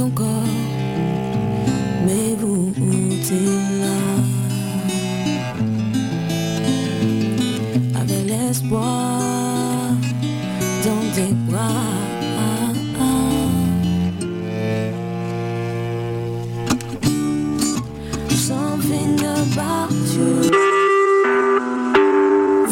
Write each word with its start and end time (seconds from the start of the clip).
encore. 0.00 0.48
Mais 2.06 2.36
vous, 2.40 2.72
t'es 3.26 3.34
là. 3.80 4.00
Avec 8.00 8.26
l'espoir 8.26 9.92
dans 10.84 11.14
tes 11.14 11.34
bras. 11.50 11.94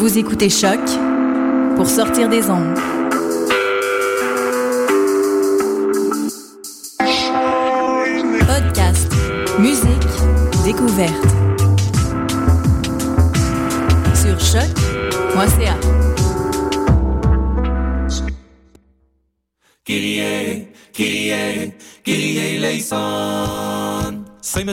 Vous 0.03 0.19
écoutez 0.19 0.51
Choc 0.51 0.81
pour 1.77 1.89
sortir 1.89 2.29
des 2.29 2.51
ondes. 2.51 2.92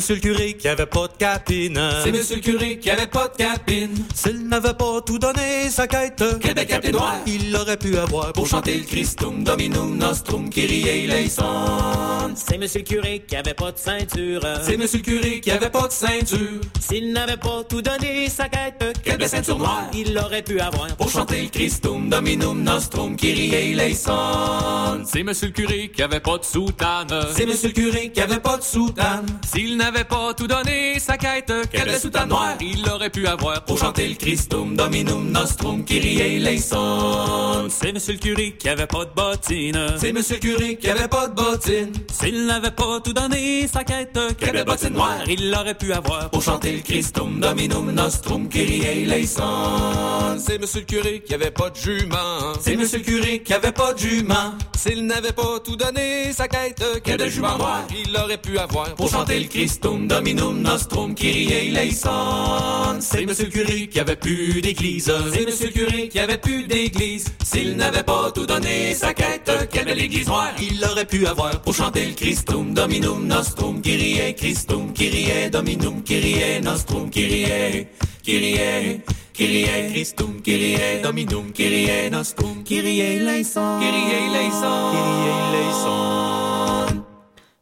Monsieur 0.10 0.32
le 0.32 0.36
curé 0.36 0.54
qui 0.56 0.68
avait 0.68 0.88
pas 0.88 1.08
capine. 1.20 1.80
C'est 2.04 2.12
monsieur 2.12 2.38
le 2.38 2.42
curé 2.42 2.80
qui 2.80 2.90
avait 2.90 3.06
pas 3.08 3.28
de 3.28 3.36
capine. 3.36 3.94
S'il 4.16 4.48
n'avait 4.48 4.74
pas 4.74 5.02
tout 5.06 5.20
donné 5.20 5.70
sa 5.70 5.86
quête, 5.86 6.24
Québec 6.40 6.72
a 6.72 6.92
noir. 6.92 7.16
il 7.28 7.54
aurait 7.56 7.78
pu 7.78 7.98
avoir 7.98 8.32
Pour 8.34 8.48
chanter 8.48 8.76
le 8.78 8.84
Christum, 8.86 9.44
Dominum 9.44 9.98
Nostrum, 9.98 10.50
Kyrie 10.50 10.88
Eleison. 10.88 12.34
C'est 12.36 12.58
monsieur 12.58 12.80
le 12.80 12.86
curé 12.86 13.24
qui 13.28 13.36
avait 13.36 13.54
pas 13.54 13.72
de 13.72 13.78
ceinture. 13.78 14.42
C'est 14.64 14.78
monsieur 14.78 15.00
le 15.00 15.04
curé 15.04 15.42
qui 15.42 15.52
avait 15.52 15.70
pas 15.70 15.88
de 15.88 15.92
ceinture. 15.92 16.62
S'il 16.80 17.12
n'avait 17.12 17.38
pas 17.38 17.64
tout 17.68 17.82
donné 17.82 18.30
sa 18.30 18.48
quête, 18.48 18.98
Quelle 19.04 19.28
ceinture 19.28 19.58
noire. 19.60 19.88
il 19.94 20.18
aurait 20.18 20.42
pu 20.42 20.60
avoir. 20.60 20.88
Pour 20.96 21.10
chanter 21.10 21.42
le 21.44 21.50
Christum, 21.50 22.10
Dominum 22.10 22.64
Nostrum, 22.64 23.16
Kyrie 23.18 23.54
Eleison. 23.54 25.04
C'est 25.06 25.24
monsieur 25.24 25.48
le 25.48 25.54
curé 25.54 25.92
qui 25.94 26.02
avait 26.02 26.22
pas 26.22 26.38
de 26.38 26.46
soutane. 26.46 27.08
C'est 27.36 27.46
monsieur 27.46 27.68
le 27.70 27.74
curé 27.74 28.10
qui 28.12 28.22
avait 28.22 28.40
pas 28.40 28.58
de 28.58 28.64
soutane. 28.64 29.26
S'il 29.46 29.76
n'avait 29.76 30.06
pas 30.06 30.34
tout 30.34 30.48
donné 30.48 30.98
sa 31.10 31.18
quête, 31.18 31.52
Quelle 31.72 32.00
soutane 32.00 32.30
noire. 32.30 32.56
il 32.62 32.88
aurait 32.88 33.10
pu 33.10 33.26
avoir 33.26 33.64
Pour 33.66 33.80
chanter 33.80 34.08
le 34.08 34.14
Christum, 34.14 34.76
Dominum 34.76 35.32
Nostrum, 35.32 35.84
Kyrie 35.84 36.20
Eleison. 36.22 37.68
C'est 37.70 37.92
monsieur 37.92 38.14
le 38.14 38.20
curé 38.20 38.52
qui 38.60 38.70
avait 38.70 38.86
pas 38.86 39.06
de 39.06 39.12
bottines. 39.16 39.96
C'est 39.98 40.14
monsieur 40.14 40.36
le 40.36 40.40
curé 40.42 40.76
qui 40.78 40.88
avait 40.88 41.08
pas 41.08 41.28
de 41.28 41.34
bottines. 41.34 41.92
S'il 42.12 42.46
n'avait 42.46 42.70
pas 42.70 43.00
tout 43.04 43.14
donné 43.14 43.68
sa 43.68 43.84
quête, 43.84 44.20
Quelle 44.38 44.64
bottine 44.64 44.94
noire. 44.94 45.18
il 45.28 45.52
aurait 45.60 45.74
pu 45.74 45.92
avoir. 45.94 46.30
Pour 46.30 46.44
chanter 46.44 46.74
le 46.74 46.82
Christum, 46.82 47.40
Dominum 47.40 47.92
Nostrum, 47.92 48.48
Kyrie 48.48 48.86
Eleison. 48.86 50.38
C'est 50.38 50.60
monsieur 50.60 50.82
le 50.82 50.86
curé 50.86 51.24
qui 51.26 51.34
avait 51.34 51.50
pas 51.52 51.72
de 51.72 51.76
jument. 51.76 52.54
C'est 52.62 52.76
monsieur 52.76 53.00
le 53.00 53.04
curé 53.04 53.42
qui 53.42 53.54
avait 53.54 53.72
pas 53.72 53.94
de 53.94 54.00
jument. 54.00 54.54
S'il 54.78 55.06
n'avait 55.08 55.34
pas 55.34 55.60
tout 55.64 55.76
donné 55.76 56.32
sa 56.32 56.48
quête, 56.48 56.82
Quelle 57.04 57.18
belle 57.18 57.30
jument 57.30 57.58
noire. 57.58 57.84
il 58.06 58.16
aurait 58.16 58.38
pu 58.38 58.58
avoir 58.58 58.96
Pour 58.96 59.10
chanter 59.10 59.38
le 59.40 59.48
Christum, 59.48 60.08
Dominum 60.08 60.62
Nostrum, 60.62 60.99
Kyrie 61.08 61.52
Eleison. 61.52 63.00
C'est 63.00 63.26
monsieur 63.26 63.46
curé 63.46 63.88
qui 63.88 64.00
avait 64.00 64.16
plus 64.16 64.62
d'église. 64.62 65.12
C'est 65.34 65.46
monsieur 65.46 65.70
curé 65.70 66.10
qui 66.10 66.20
avait 66.20 66.38
plus 66.38 66.68
d'église. 66.68 67.26
S'il 67.44 67.76
n'avait 67.76 68.04
pas 68.04 68.32
tout 68.32 68.46
donné 68.46 68.94
sa 68.94 69.14
quête, 69.14 69.52
quelle 69.72 69.86
belle 69.86 70.02
église 70.02 70.28
noire. 70.28 70.52
Il 70.62 70.84
aurait 70.84 71.06
pu 71.06 71.26
avoir 71.26 71.62
pour 71.62 71.74
chanter 71.74 72.06
le 72.06 72.14
Christum, 72.14 72.74
Dominum 72.74 73.26
Nostrum, 73.26 73.82
Kyrie 73.82 74.36
Christum, 74.36 74.94
Kyrie 74.94 75.50
Dominum, 75.50 76.04
Kyrie 76.04 76.62
Nostrum, 76.62 77.10
Kyrie, 77.10 77.88
Kyrie. 78.24 79.02
Kyrie 79.40 79.94
Christum, 79.94 80.42
Kyrie 80.42 81.02
Dominum, 81.02 81.54
Kyrie 81.54 82.10
Nostrum, 82.12 82.62
Kyrie 82.66 83.00
eleison, 83.00 83.80
Kyrie 83.80 84.12
eleison, 84.28 84.92
Kyrie 84.92 85.56
eleison. 85.56 86.39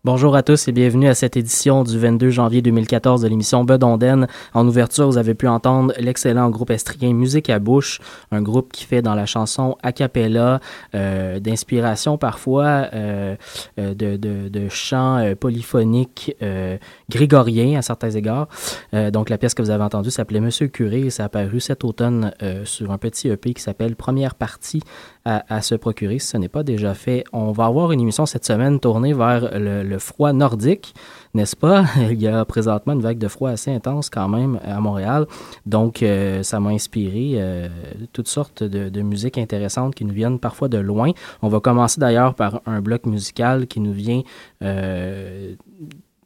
Bonjour 0.08 0.38
à 0.38 0.42
tous 0.42 0.70
et 0.70 0.72
bienvenue 0.72 1.10
à 1.10 1.14
cette 1.14 1.36
édition 1.36 1.84
du 1.84 2.00
22 2.00 2.30
janvier 2.30 2.62
2014 2.62 3.24
de 3.24 3.28
l'émission 3.28 3.66
Bedonden. 3.66 4.26
En 4.54 4.66
ouverture, 4.66 5.06
vous 5.06 5.18
avez 5.18 5.34
pu 5.34 5.50
entendre 5.50 5.94
l'excellent 6.00 6.50
groupe 6.50 6.70
estrien 6.70 7.12
Musique 7.12 7.50
à 7.50 7.60
bouche, 7.60 8.00
un 8.32 8.42
groupe 8.42 8.72
qui 8.72 8.86
fait 8.86 9.02
dans 9.02 9.16
la 9.16 9.26
chanson 9.26 9.76
a 9.84 9.92
cappella, 9.92 10.62
euh, 10.96 11.42
d'inspiration 11.42 12.18
parfois 12.18 12.88
euh, 12.94 13.36
euh, 13.80 13.94
de, 13.94 14.16
de, 14.16 14.48
de 14.48 14.70
chants 14.70 15.18
euh, 15.18 15.36
polyphoniques 15.36 16.34
euh, 16.42 16.78
grégoriens 17.10 17.78
à 17.78 17.82
certains 17.82 18.12
égards. 18.12 18.48
Euh, 18.94 19.12
donc 19.12 19.30
la 19.30 19.38
pièce 19.38 19.56
que 19.56 19.62
vous 19.62 19.72
avez 19.72 19.84
entendue 19.84 20.10
s'appelait 20.10 20.40
Monsieur 20.40 20.68
curé 20.68 21.02
et 21.02 21.10
ça 21.10 21.24
a 21.24 21.26
apparu 21.26 21.60
cet 21.60 21.84
automne 21.84 22.32
sur 22.64 22.92
un 22.94 22.98
petit 22.98 23.28
EP 23.28 23.54
qui 23.54 23.62
s'appelle 23.62 23.98
Première 23.98 24.36
partie 24.36 24.82
à, 25.28 25.62
se 25.62 25.76
procurer 25.76 26.20
si 26.20 26.28
ce 26.28 26.38
n'est 26.38 26.48
pas 26.48 26.64
déjà 26.64 26.94
fait. 26.94 27.26
On 27.34 27.52
va 27.52 27.66
avoir 27.66 27.92
une 27.92 28.00
émission 28.00 28.26
cette 28.26 28.46
semaine 28.46 28.80
tournée 28.80 29.14
vers 29.14 29.50
le, 29.54 30.00
froid 30.00 30.32
nordique, 30.32 30.94
n'est-ce 31.34 31.56
pas? 31.56 31.86
Il 32.12 32.22
y 32.22 32.28
a 32.28 32.46
présentement 32.46 32.94
une 32.94 33.02
vague 33.02 33.18
de 33.18 33.28
froid 33.28 33.50
assez 33.50 33.72
intense 33.72 34.10
quand 34.10 34.30
même 34.30 34.60
à 34.64 34.80
Montréal. 34.80 35.26
Donc, 35.66 36.02
euh, 36.02 36.44
ça 36.44 36.60
m'a 36.60 36.70
inspiré 36.70 37.34
euh, 37.36 37.68
toutes 38.14 38.30
sortes 38.30 38.64
de, 38.64 38.90
de 38.90 39.02
musiques 39.02 39.38
intéressantes 39.38 39.96
qui 39.96 40.06
nous 40.06 40.14
viennent 40.14 40.40
parfois 40.40 40.70
de 40.70 40.78
loin. 40.78 41.12
On 41.42 41.50
va 41.50 41.60
commencer 41.60 42.00
d'ailleurs 42.00 42.34
par 42.34 42.62
un 42.66 42.82
bloc 42.82 43.06
musical 43.06 43.68
qui 43.68 43.82
nous 43.82 43.94
vient 43.94 44.22
euh, 44.64 45.56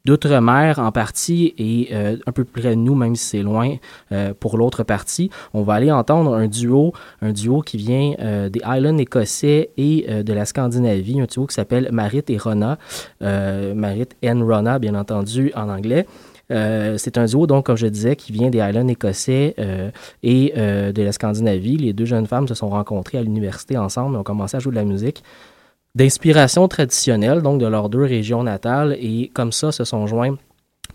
d'outre-mer 0.04 0.78
en 0.78 0.90
partie 0.92 1.54
et 1.58 1.88
euh, 1.92 2.16
un 2.26 2.32
peu 2.32 2.44
près 2.44 2.70
de 2.70 2.74
nous, 2.74 2.94
même 2.94 3.14
si 3.14 3.24
c'est 3.24 3.42
loin 3.42 3.76
euh, 4.10 4.34
pour 4.38 4.58
l'autre 4.58 4.82
partie. 4.82 5.30
On 5.54 5.62
va 5.62 5.74
aller 5.74 5.92
entendre 5.92 6.34
un 6.34 6.48
duo, 6.48 6.92
un 7.20 7.32
duo 7.32 7.60
qui 7.60 7.76
vient 7.76 8.14
euh, 8.20 8.48
des 8.48 8.60
Highlands 8.64 8.98
écossais 8.98 9.70
et 9.76 10.06
euh, 10.08 10.22
de 10.22 10.32
la 10.32 10.44
Scandinavie, 10.44 11.20
un 11.20 11.26
duo 11.26 11.46
qui 11.46 11.54
s'appelle 11.54 11.88
Marit 11.92 12.24
et 12.28 12.38
Rona, 12.38 12.78
euh, 13.22 13.74
Marit 13.74 14.08
and 14.24 14.44
Rona, 14.44 14.78
bien 14.78 14.94
entendu, 14.94 15.52
en 15.54 15.68
anglais. 15.68 16.06
C'est 16.50 17.16
un 17.16 17.24
duo, 17.24 17.46
donc, 17.46 17.64
comme 17.64 17.78
je 17.78 17.86
disais, 17.86 18.14
qui 18.14 18.30
vient 18.30 18.50
des 18.50 18.60
Highlands 18.60 18.88
écossais 18.88 19.54
et 20.22 20.52
de 20.54 21.02
la 21.02 21.12
Scandinavie. 21.12 21.78
Les 21.78 21.94
deux 21.94 22.04
jeunes 22.04 22.26
femmes 22.26 22.46
se 22.46 22.52
sont 22.52 22.68
rencontrées 22.68 23.16
à 23.16 23.22
l'université 23.22 23.78
ensemble 23.78 24.16
et 24.16 24.18
ont 24.18 24.22
commencé 24.22 24.58
à 24.58 24.60
jouer 24.60 24.72
de 24.72 24.76
la 24.76 24.84
musique 24.84 25.22
d'inspiration 25.94 26.68
traditionnelle, 26.68 27.42
donc 27.42 27.60
de 27.60 27.66
leurs 27.66 27.88
deux 27.88 28.04
régions 28.04 28.42
natales, 28.42 28.96
et 28.98 29.30
comme 29.34 29.52
ça 29.52 29.72
se 29.72 29.84
sont 29.84 30.06
joints 30.06 30.36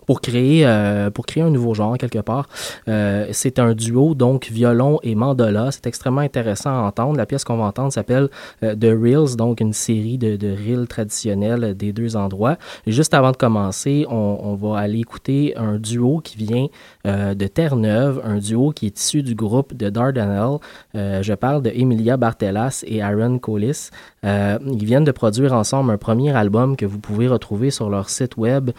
pour 0.08 0.22
créer, 0.22 0.66
euh, 0.66 1.12
pour 1.12 1.28
créer 1.28 1.44
un 1.44 1.52
nouveau 1.52 1.76
genre 1.76 1.98
quelque 1.98 2.20
part. 2.20 2.48
Euh, 2.88 3.28
c'est 3.32 3.60
un 3.60 3.74
duo, 3.74 4.16
donc 4.16 4.48
violon 4.50 5.00
et 5.04 5.14
mandola. 5.14 5.70
C'est 5.72 5.86
extrêmement 5.86 6.22
intéressant 6.22 6.72
à 6.72 6.88
entendre. 6.88 7.18
La 7.18 7.26
pièce 7.28 7.44
qu'on 7.44 7.58
va 7.58 7.66
entendre 7.66 7.92
s'appelle 7.92 8.30
euh, 8.64 8.74
The 8.74 8.98
Reels, 9.00 9.36
donc 9.36 9.60
une 9.60 9.74
série 9.74 10.18
de, 10.18 10.38
de 10.38 10.48
reels 10.48 10.88
traditionnels 10.88 11.76
des 11.76 11.92
deux 11.92 12.16
endroits. 12.16 12.58
Juste 12.88 13.14
avant 13.14 13.32
de 13.32 13.38
commencer, 13.38 14.06
on, 14.10 14.40
on 14.42 14.56
va 14.56 14.80
aller 14.80 15.00
écouter 15.00 15.54
un 15.58 15.78
duo 15.78 16.22
qui 16.24 16.38
vient 16.38 16.68
euh, 17.06 17.36
de 17.36 17.46
Terre-Neuve, 17.46 18.22
un 18.24 18.38
duo 18.38 18.72
qui 18.72 18.86
est 18.86 18.98
issu 18.98 19.24
du 19.24 19.36
groupe 19.36 19.76
de 19.76 19.90
Dardanelle. 19.90 20.60
Euh, 20.96 21.22
je 21.22 21.34
parle 21.34 21.62
de 21.62 21.70
Emilia 21.70 22.16
Bartelas 22.16 22.84
et 22.88 23.02
Aaron 23.02 23.40
Collis. 23.40 23.90
Ils 24.24 24.86
viennent 24.86 25.06
de 25.06 25.12
produire 25.12 25.54
ensemble 25.54 25.92
un 25.92 25.98
premier 25.98 26.36
album 26.36 26.76
que 26.76 26.86
vous 26.86 27.00
pouvez 27.00 27.30
retrouver 27.30 27.72
sur 27.72 27.90
leur 27.90 28.10
site 28.10 28.36
web, 28.36 28.72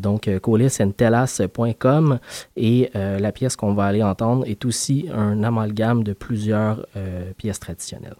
donc 0.00 0.28
euh, 0.28 0.38
collisandtellas.com. 0.72 2.18
Et 2.56 2.90
euh, 2.96 3.18
la 3.18 3.32
pièce 3.32 3.56
qu'on 3.56 3.74
va 3.74 3.84
aller 3.84 4.02
entendre 4.02 4.46
est 4.46 4.64
aussi 4.64 5.08
un 5.12 5.42
amalgame 5.42 6.02
de 6.02 6.12
plusieurs 6.12 6.86
euh, 6.96 7.32
pièces 7.36 7.60
traditionnelles. 7.60 8.16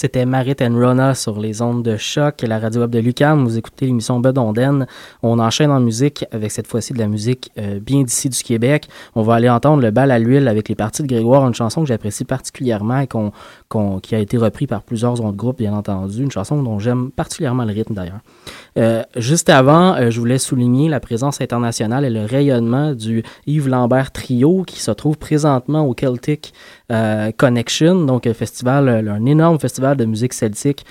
C'était 0.00 0.24
Marit 0.24 0.56
and 0.62 0.72
Rona 0.80 1.14
sur 1.14 1.38
les 1.38 1.60
ondes 1.60 1.82
de 1.82 1.98
choc, 1.98 2.40
la 2.40 2.58
radio 2.58 2.80
web 2.80 2.90
de 2.90 3.00
Lucam. 3.00 3.44
Vous 3.44 3.58
écoutez 3.58 3.84
l'émission 3.84 4.18
Bedonden. 4.18 4.86
On 5.22 5.38
enchaîne 5.38 5.70
en 5.70 5.78
musique 5.78 6.24
avec 6.32 6.52
cette 6.52 6.66
fois-ci 6.66 6.94
de 6.94 6.98
la 6.98 7.06
musique 7.06 7.52
euh, 7.58 7.80
bien 7.80 8.02
d'ici 8.02 8.30
du 8.30 8.42
Québec. 8.42 8.88
On 9.14 9.20
va 9.20 9.34
aller 9.34 9.50
entendre 9.50 9.82
le 9.82 9.90
bal 9.90 10.10
à 10.10 10.18
l'huile 10.18 10.48
avec 10.48 10.70
les 10.70 10.74
parties 10.74 11.02
de 11.02 11.06
Grégoire, 11.06 11.46
une 11.46 11.52
chanson 11.52 11.82
que 11.82 11.88
j'apprécie 11.88 12.24
particulièrement 12.24 13.00
et 13.00 13.08
qu'on, 13.08 14.00
qui 14.00 14.14
a 14.14 14.20
été 14.20 14.38
repris 14.38 14.66
par 14.66 14.84
plusieurs 14.84 15.20
autres 15.20 15.36
groupes, 15.36 15.58
bien 15.58 15.74
entendu. 15.74 16.22
Une 16.22 16.30
chanson 16.30 16.62
dont 16.62 16.78
j'aime 16.78 17.10
particulièrement 17.10 17.66
le 17.66 17.74
rythme 17.74 17.92
d'ailleurs. 17.92 18.20
Euh, 18.78 19.02
juste 19.16 19.50
avant, 19.50 19.96
euh, 19.96 20.08
je 20.08 20.18
voulais 20.18 20.38
souligner 20.38 20.88
la 20.88 21.00
présence 21.00 21.42
internationale 21.42 22.06
et 22.06 22.10
le 22.10 22.24
rayonnement 22.24 22.94
du 22.94 23.22
Yves 23.46 23.68
Lambert 23.68 24.12
Trio 24.12 24.62
qui 24.62 24.80
se 24.80 24.92
trouve 24.92 25.18
présentement 25.18 25.86
au 25.86 25.92
Celtic 25.92 26.54
euh, 26.90 27.30
Connection, 27.36 28.04
donc 28.04 28.26
un 28.26 28.34
festival, 28.34 28.88
un 28.88 29.26
énorme 29.26 29.58
festival 29.58 29.96
de 29.96 30.04
musique 30.04 30.32
celtique 30.32 30.84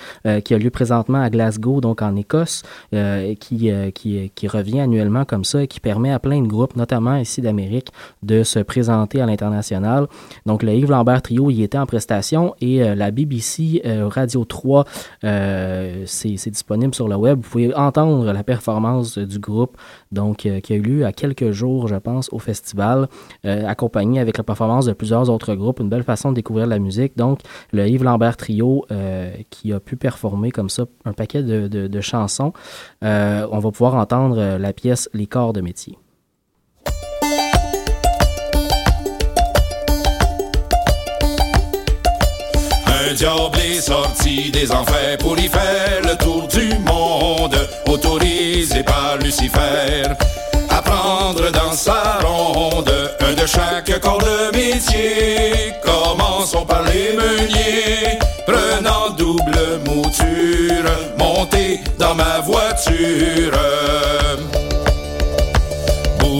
qui 0.44 0.54
a 0.54 0.58
lieu 0.58 0.70
présentement 0.70 1.20
à 1.20 1.30
Glasgow, 1.30 1.80
donc 1.80 2.02
en 2.02 2.16
Écosse, 2.16 2.62
qui, 2.92 3.70
qui, 3.94 4.32
qui, 4.34 4.48
revient 4.48 4.80
annuellement 4.80 5.24
comme 5.24 5.44
ça 5.44 5.62
et 5.62 5.68
qui 5.68 5.80
permet 5.80 6.12
à 6.12 6.18
plein 6.18 6.42
de 6.42 6.46
groupes, 6.46 6.76
notamment 6.76 7.16
ici 7.16 7.40
d'Amérique, 7.40 7.88
de 8.22 8.42
se 8.42 8.58
présenter 8.58 9.20
à 9.20 9.26
l'international. 9.26 10.06
Donc 10.46 10.62
le 10.62 10.72
Yves 10.72 10.90
Lambert 10.90 11.22
Trio 11.22 11.50
y 11.50 11.62
était 11.62 11.78
en 11.78 11.86
prestation 11.86 12.54
et 12.60 12.78
la 12.94 13.10
BBC 13.10 13.82
Radio 13.84 14.44
3, 14.44 14.84
c'est 15.22 16.50
disponible 16.50 16.94
sur 16.94 17.08
le 17.08 17.16
web. 17.16 17.40
Vous 17.42 17.50
pouvez 17.50 17.74
entendre 17.74 18.32
la 18.32 18.44
performance 18.44 19.18
du 19.18 19.38
groupe, 19.38 19.76
donc 20.12 20.46
euh, 20.46 20.60
qui 20.60 20.72
a 20.72 20.76
eu 20.76 20.82
lieu 20.82 21.06
à 21.06 21.12
quelques 21.12 21.50
jours, 21.50 21.88
je 21.88 21.96
pense, 21.96 22.28
au 22.32 22.38
festival, 22.38 23.08
euh, 23.44 23.66
accompagné 23.66 24.20
avec 24.20 24.38
la 24.38 24.44
performance 24.44 24.86
de 24.86 24.92
plusieurs 24.92 25.30
autres 25.30 25.54
groupes. 25.54 25.80
Une 25.80 25.88
belle 25.88 26.02
façon 26.02 26.30
de 26.30 26.36
découvrir 26.36 26.66
la 26.66 26.78
musique. 26.78 27.16
Donc, 27.16 27.40
le 27.72 27.88
Yves 27.88 28.04
Lambert 28.04 28.36
Trio 28.36 28.84
euh, 28.90 29.32
qui 29.50 29.72
a 29.72 29.80
pu 29.80 29.96
performer 29.96 30.50
comme 30.50 30.68
ça 30.68 30.84
un 31.04 31.12
paquet 31.12 31.42
de, 31.42 31.68
de 31.68 32.00
chansons. 32.00 32.52
on 33.02 33.58
va 33.58 33.70
pouvoir 33.70 33.94
entendre 33.94 34.56
la 34.58 34.72
pièce 34.72 35.08
Les 35.14 35.26
corps 35.26 35.52
de 35.52 35.60
métier. 35.60 35.98
Un 42.86 43.14
diable 43.14 43.58
est 43.58 43.80
sorti 43.80 44.50
des 44.50 44.70
enfers 44.72 45.18
pour 45.18 45.38
y 45.38 45.48
faire 45.48 46.00
le 46.02 46.16
tour 46.16 46.46
du 46.48 46.68
monde, 46.80 47.56
autorisé 47.86 48.19
par 49.10 49.18
Lucifer. 49.18 50.04
À 50.68 50.82
prendre 50.82 51.50
dans 51.50 51.72
sa 51.72 52.18
ronde 52.22 52.92
un 53.20 53.32
de 53.34 53.46
chaque 53.46 53.98
corps 54.00 54.22
de 54.22 54.56
métier. 54.56 55.72
Commençons 55.82 56.64
par 56.64 56.82
les 56.84 57.16
meuniers, 57.16 58.18
prenant 58.46 59.10
double 59.16 59.80
mouture, 59.86 60.90
montez 61.18 61.80
dans 61.98 62.14
ma 62.14 62.40
voiture. 62.40 63.60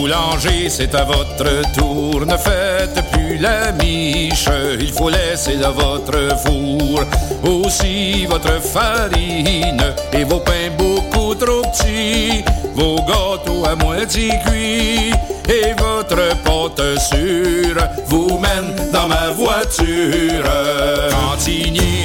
Boulanger, 0.01 0.71
c'est 0.71 0.95
à 0.95 1.05
votre 1.05 1.73
tour, 1.73 2.25
ne 2.25 2.37
faites 2.39 3.05
plus 3.13 3.37
la 3.37 3.71
miche, 3.73 4.49
il 4.81 4.91
faut 4.93 5.11
laisser 5.11 5.57
dans 5.57 5.73
votre 5.73 6.39
four. 6.39 7.03
Aussi 7.45 8.25
votre 8.25 8.63
farine 8.63 9.83
et 10.15 10.25
vos 10.25 10.41
pains 10.41 10.71
beaucoup 10.79 11.35
trop 11.35 11.61
petits, 11.61 12.43
vos 12.75 12.97
gâteaux 13.03 13.67
à 13.67 13.75
moitié 13.75 14.31
cuits 14.47 15.13
et 15.47 15.75
votre 15.77 16.35
pâte 16.45 16.99
sûre 16.99 17.87
vous 18.07 18.39
mène 18.39 18.91
dans 18.93 19.07
ma 19.07 19.29
voiture. 19.33 20.45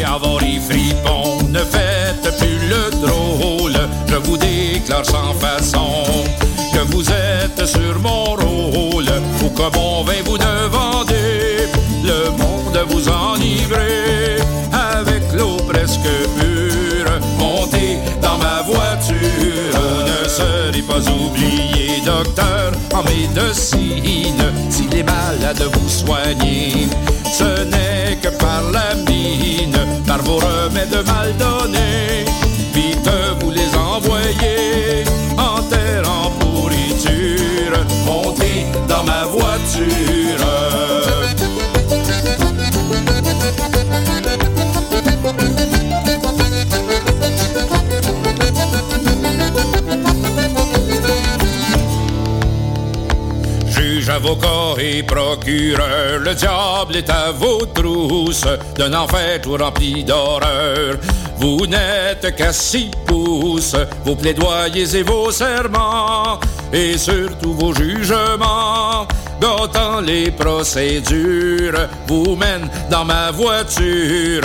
Avoir 0.06 0.40
les 0.42 0.60
fripons, 0.60 1.48
ne 1.50 1.60
faites 1.60 2.38
plus 2.38 2.60
le 2.70 3.08
drôle, 3.08 3.80
je 4.08 4.16
vous 4.16 4.38
déclare 4.38 5.06
sans 5.06 5.34
façon 5.34 6.06
vous 6.96 7.10
êtes 7.12 7.66
sur 7.66 8.00
mon 8.00 8.24
rôle, 8.24 9.12
ou 9.44 9.50
que 9.50 9.70
bon 9.70 10.04
vin 10.06 10.22
vous 10.24 10.38
ne 10.38 10.68
vendez, 10.70 11.68
le 12.04 12.32
monde 12.32 12.80
vous 12.88 13.10
enivrer 13.10 14.38
avec 14.72 15.24
l'eau 15.34 15.58
presque 15.68 16.10
pure, 16.40 17.12
montez 17.38 17.98
dans 18.22 18.38
ma 18.38 18.62
voiture. 18.62 19.76
Ne 20.08 20.30
serez 20.30 20.82
pas 20.84 21.04
oublié, 21.12 22.02
docteur, 22.06 22.72
en 22.94 23.04
médecine, 23.04 24.46
si 24.70 24.88
les 24.88 25.04
malades 25.04 25.68
vous 25.74 25.90
soignez. 25.90 26.88
Ce 27.26 27.66
n'est 27.66 28.16
que 28.22 28.30
par 28.38 28.62
la 28.72 28.96
mine, 28.96 29.78
par 30.08 30.22
vos 30.24 30.38
remèdes 30.38 31.06
mal 31.06 31.36
donnés, 31.38 32.25
avocat 54.26 54.82
et 54.82 55.02
le 55.02 56.34
diable 56.34 56.96
est 56.96 57.10
à 57.10 57.32
vos 57.32 57.66
trousses, 57.66 58.46
d'un 58.76 58.94
enfer 58.94 59.42
tout 59.42 59.56
rempli 59.56 60.04
d'horreur. 60.04 60.98
Vous 61.38 61.66
n'êtes 61.68 62.36
qu'à 62.36 62.52
six 62.52 62.90
pouces, 63.06 63.76
vos 64.04 64.16
plaidoyers 64.16 64.96
et 64.96 65.04
vos 65.04 65.32
serments 65.32 66.40
et 66.74 66.98
surtout 66.98 67.54
vos 67.54 67.74
jugements. 67.74 69.08
Gâtant 69.46 70.02
les 70.02 70.32
procédures, 70.32 71.88
vous 72.08 72.36
mène 72.36 72.68
dans 72.90 73.06
ma 73.06 73.30
voiture. 73.30 74.42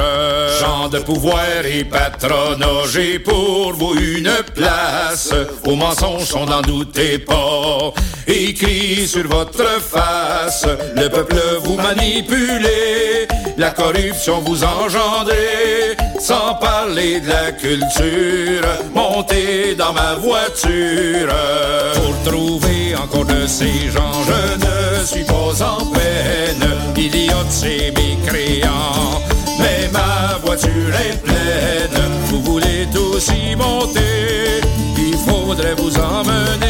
Chant 0.61 0.91
de 0.91 0.99
pouvoir 0.99 1.65
et 1.65 1.85
patronat, 1.85 2.85
j'ai 2.93 3.19
pour 3.19 3.73
vous 3.73 3.95
une 3.95 4.31
place. 4.55 5.33
Vos 5.65 5.75
mensonges 5.75 6.25
sont 6.25 6.45
n'en 6.45 6.61
doutez 6.61 7.19
pas. 7.19 7.95
Écrit 8.27 9.09
sur 9.09 9.27
votre 9.27 9.81
face, 9.81 10.67
le 10.95 11.09
peuple 11.09 11.41
vous 11.65 11.77
manipulez, 11.77 13.27
la 13.57 13.71
corruption 13.71 14.41
vous 14.41 14.63
engendrez, 14.63 15.97
sans 16.21 16.55
parler 16.55 17.21
de 17.21 17.29
la 17.29 17.53
culture. 17.53 18.69
Montez 18.95 19.75
dans 19.75 19.93
ma 19.93 20.15
voiture 20.15 21.35
pour 21.95 22.33
trouver 22.33 22.95
encore 23.03 23.25
de 23.25 23.47
ces 23.47 23.91
gens. 23.91 24.13
Je 24.29 25.01
ne 25.01 25.05
suis 25.05 25.25
pas 25.25 25.65
en 25.65 25.87
peine, 25.87 26.67
il 26.97 27.17
y 27.27 27.31
a 27.31 27.43
de 27.43 27.51
ces 27.51 27.93
mécréants. 27.93 29.21
Mais 29.59 29.89
ma 29.93 30.39
voiture 30.45 30.95
est 31.09 31.23
pleine, 31.23 32.01
vous 32.27 32.43
voulez 32.43 32.87
tous 32.93 33.29
y 33.29 33.57
monter, 33.57 34.61
il 34.99 35.17
faudrait 35.17 35.75
vous 35.75 35.95
emmener 35.97 36.70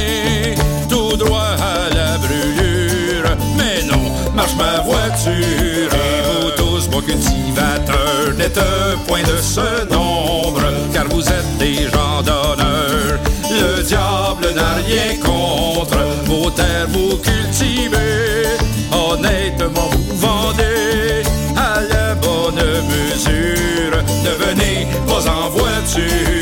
point 9.07 9.23
de 9.23 9.37
ce 9.40 9.85
nombre, 9.92 10.62
car 10.92 11.07
vous 11.09 11.26
êtes 11.26 11.59
des 11.59 11.88
gens 11.88 12.23
d'honneur. 12.23 13.19
Le 13.50 13.83
diable 13.83 14.54
n'a 14.54 14.75
rien 14.87 15.16
contre 15.23 15.99
vos 16.25 16.50
terres, 16.50 16.88
vous 16.88 17.16
cultivez. 17.19 18.45
Honnêtement, 18.92 19.90
vous 19.92 20.16
vendez 20.16 21.23
à 21.57 21.80
la 21.80 22.14
bonne 22.14 22.62
mesure. 22.92 23.97
Ne 24.25 24.45
venez 24.45 24.87
pas 25.07 25.28
en 25.30 25.50
voiture. 25.50 26.40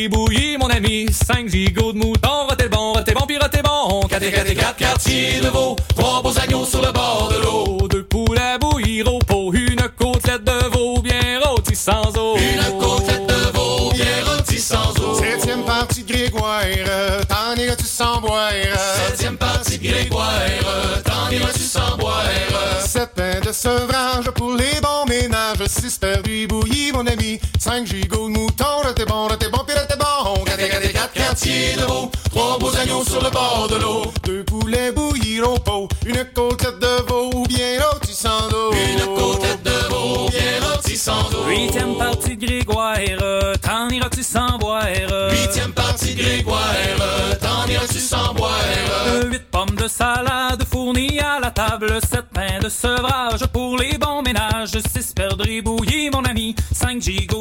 Six 0.00 0.08
perdrix 0.08 0.08
bouillis, 0.08 0.56
mon 0.56 0.70
ami, 0.70 1.06
cinq 1.12 1.48
gigots 1.48 1.92
de 1.92 1.98
mouton, 1.98 2.46
raté 2.48 2.68
bon, 2.68 2.92
raté 2.92 3.12
bon, 3.12 3.26
puis 3.26 3.36
raté 3.36 3.60
bon. 3.62 4.00
Quatre, 4.08 4.30
quatre, 4.30 4.54
quatre 4.54 4.76
quartiers 4.76 5.40
de 5.42 5.48
veau, 5.48 5.76
trois 5.94 6.22
beaux 6.22 6.38
agneaux 6.38 6.64
sur 6.64 6.80
le 6.80 6.90
bord 6.92 7.30
de 7.30 7.42
l'eau. 7.42 7.88
Deux 7.88 8.04
poulets 8.04 8.58
bouillir 8.58 9.12
au 9.12 9.18
pot, 9.18 9.52
une 9.52 9.82
côtelette 9.98 10.44
de 10.44 10.72
veau 10.72 11.02
bien 11.02 11.40
rôti 11.44 11.76
sans 11.76 12.16
eau. 12.16 12.36
Une 12.36 12.78
côtelette 12.78 13.26
de 13.26 13.56
veau 13.56 13.90
bien 13.92 14.24
rôti 14.24 14.58
sans 14.58 14.90
eau. 15.00 15.14
Septième 15.18 15.64
partie 15.64 16.02
de 16.04 16.12
Grégoire, 16.12 16.62
t'en 17.28 17.60
iras-tu 17.60 17.84
sans 17.84 18.20
boire? 18.20 18.52
Septième 19.06 19.36
partie 19.36 19.78
de 19.78 19.86
Grégoire, 19.86 20.30
t'en 21.04 21.30
iras-tu 21.30 21.60
sans 21.60 21.96
boire? 21.98 22.24
Sept 22.80 23.10
pains 23.14 23.40
de 23.40 23.52
sevrage 23.52 24.30
pour 24.34 24.54
les 24.54 24.80
bons 24.80 25.04
ménages. 25.08 25.66
Six 25.66 25.98
perdus 25.98 26.46
bouillis, 26.46 26.92
mon 26.92 27.06
ami. 27.06 27.38
Cinq 27.58 27.86
gigots 27.86 28.29
de 31.48 31.86
veau, 31.86 32.10
trois 32.30 32.58
beaux 32.58 32.76
agneaux 32.76 33.04
sur 33.04 33.22
le 33.22 33.30
bord 33.30 33.66
de 33.70 33.76
l'eau. 33.76 34.02
Deux 34.24 34.44
poulets 34.44 34.92
bouillis 34.92 35.40
au 35.40 35.54
pot, 35.58 35.88
une 36.04 36.24
côtelette 36.34 36.78
de 36.80 37.02
veau 37.08 37.30
bien 37.48 37.80
rôti 37.80 38.14
sans 38.14 38.48
eau. 38.52 38.72
Une 38.72 39.06
côtelette 39.16 39.62
de 39.62 39.88
veau 39.88 40.28
bien 40.28 40.70
rôti 40.70 40.96
sans 40.96 41.22
eau. 41.34 41.48
Huitième 41.48 41.96
partie 41.96 42.36
de 42.36 42.46
Grégoire, 42.46 42.96
t'en 43.62 43.88
iras-tu 43.88 44.22
sans 44.22 44.58
boire? 44.58 44.84
Huitième 45.30 45.72
partie 45.72 46.14
de 46.14 46.22
Grégoire, 46.22 46.60
t'en 47.40 47.66
iras-tu 47.70 47.98
sans 47.98 48.34
boire? 48.34 48.50
Huit 49.24 49.42
pommes 49.50 49.76
de 49.76 49.88
salade 49.88 50.64
fournies 50.70 51.20
à 51.20 51.40
la 51.40 51.50
table, 51.50 51.98
sept 52.02 52.26
pains 52.32 52.58
de 52.62 52.68
sevrage 52.68 53.46
pour 53.52 53.78
les 53.78 53.96
bons 53.98 54.22
ménages, 54.22 54.78
six 54.92 55.12
perdrix 55.14 55.62
bouillis, 55.62 56.10
mon 56.10 56.22
ami, 56.24 56.54
cinq 56.72 57.00
gigots 57.00 57.39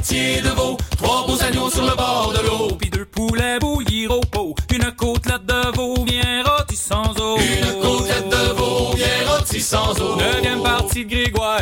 quartiers 0.00 0.40
de 0.40 0.48
veau, 0.48 0.78
trois 0.96 1.26
beaux 1.26 1.42
agneaux 1.42 1.70
sur 1.70 1.82
le 1.82 1.94
bord 1.94 2.32
de 2.34 2.46
l'eau. 2.46 2.68
Puis 2.80 2.88
deux 2.88 3.04
poulets 3.04 3.58
bouillir 3.58 4.12
au 4.12 4.20
pot, 4.20 4.54
une 4.72 4.90
côtelette 4.92 5.44
de 5.44 5.76
veau 5.76 6.04
bien 6.04 6.42
rôti 6.42 6.76
sans 6.76 7.12
eau. 7.20 7.36
Une 7.36 7.80
côtelette 7.82 8.28
de 8.28 8.52
veau 8.54 8.94
bien 8.94 9.06
rôti 9.28 9.60
sans 9.60 9.92
eau. 10.00 10.16
Neuvième 10.16 10.62
partie 10.62 11.04
de 11.04 11.10
Grégoire, 11.10 11.60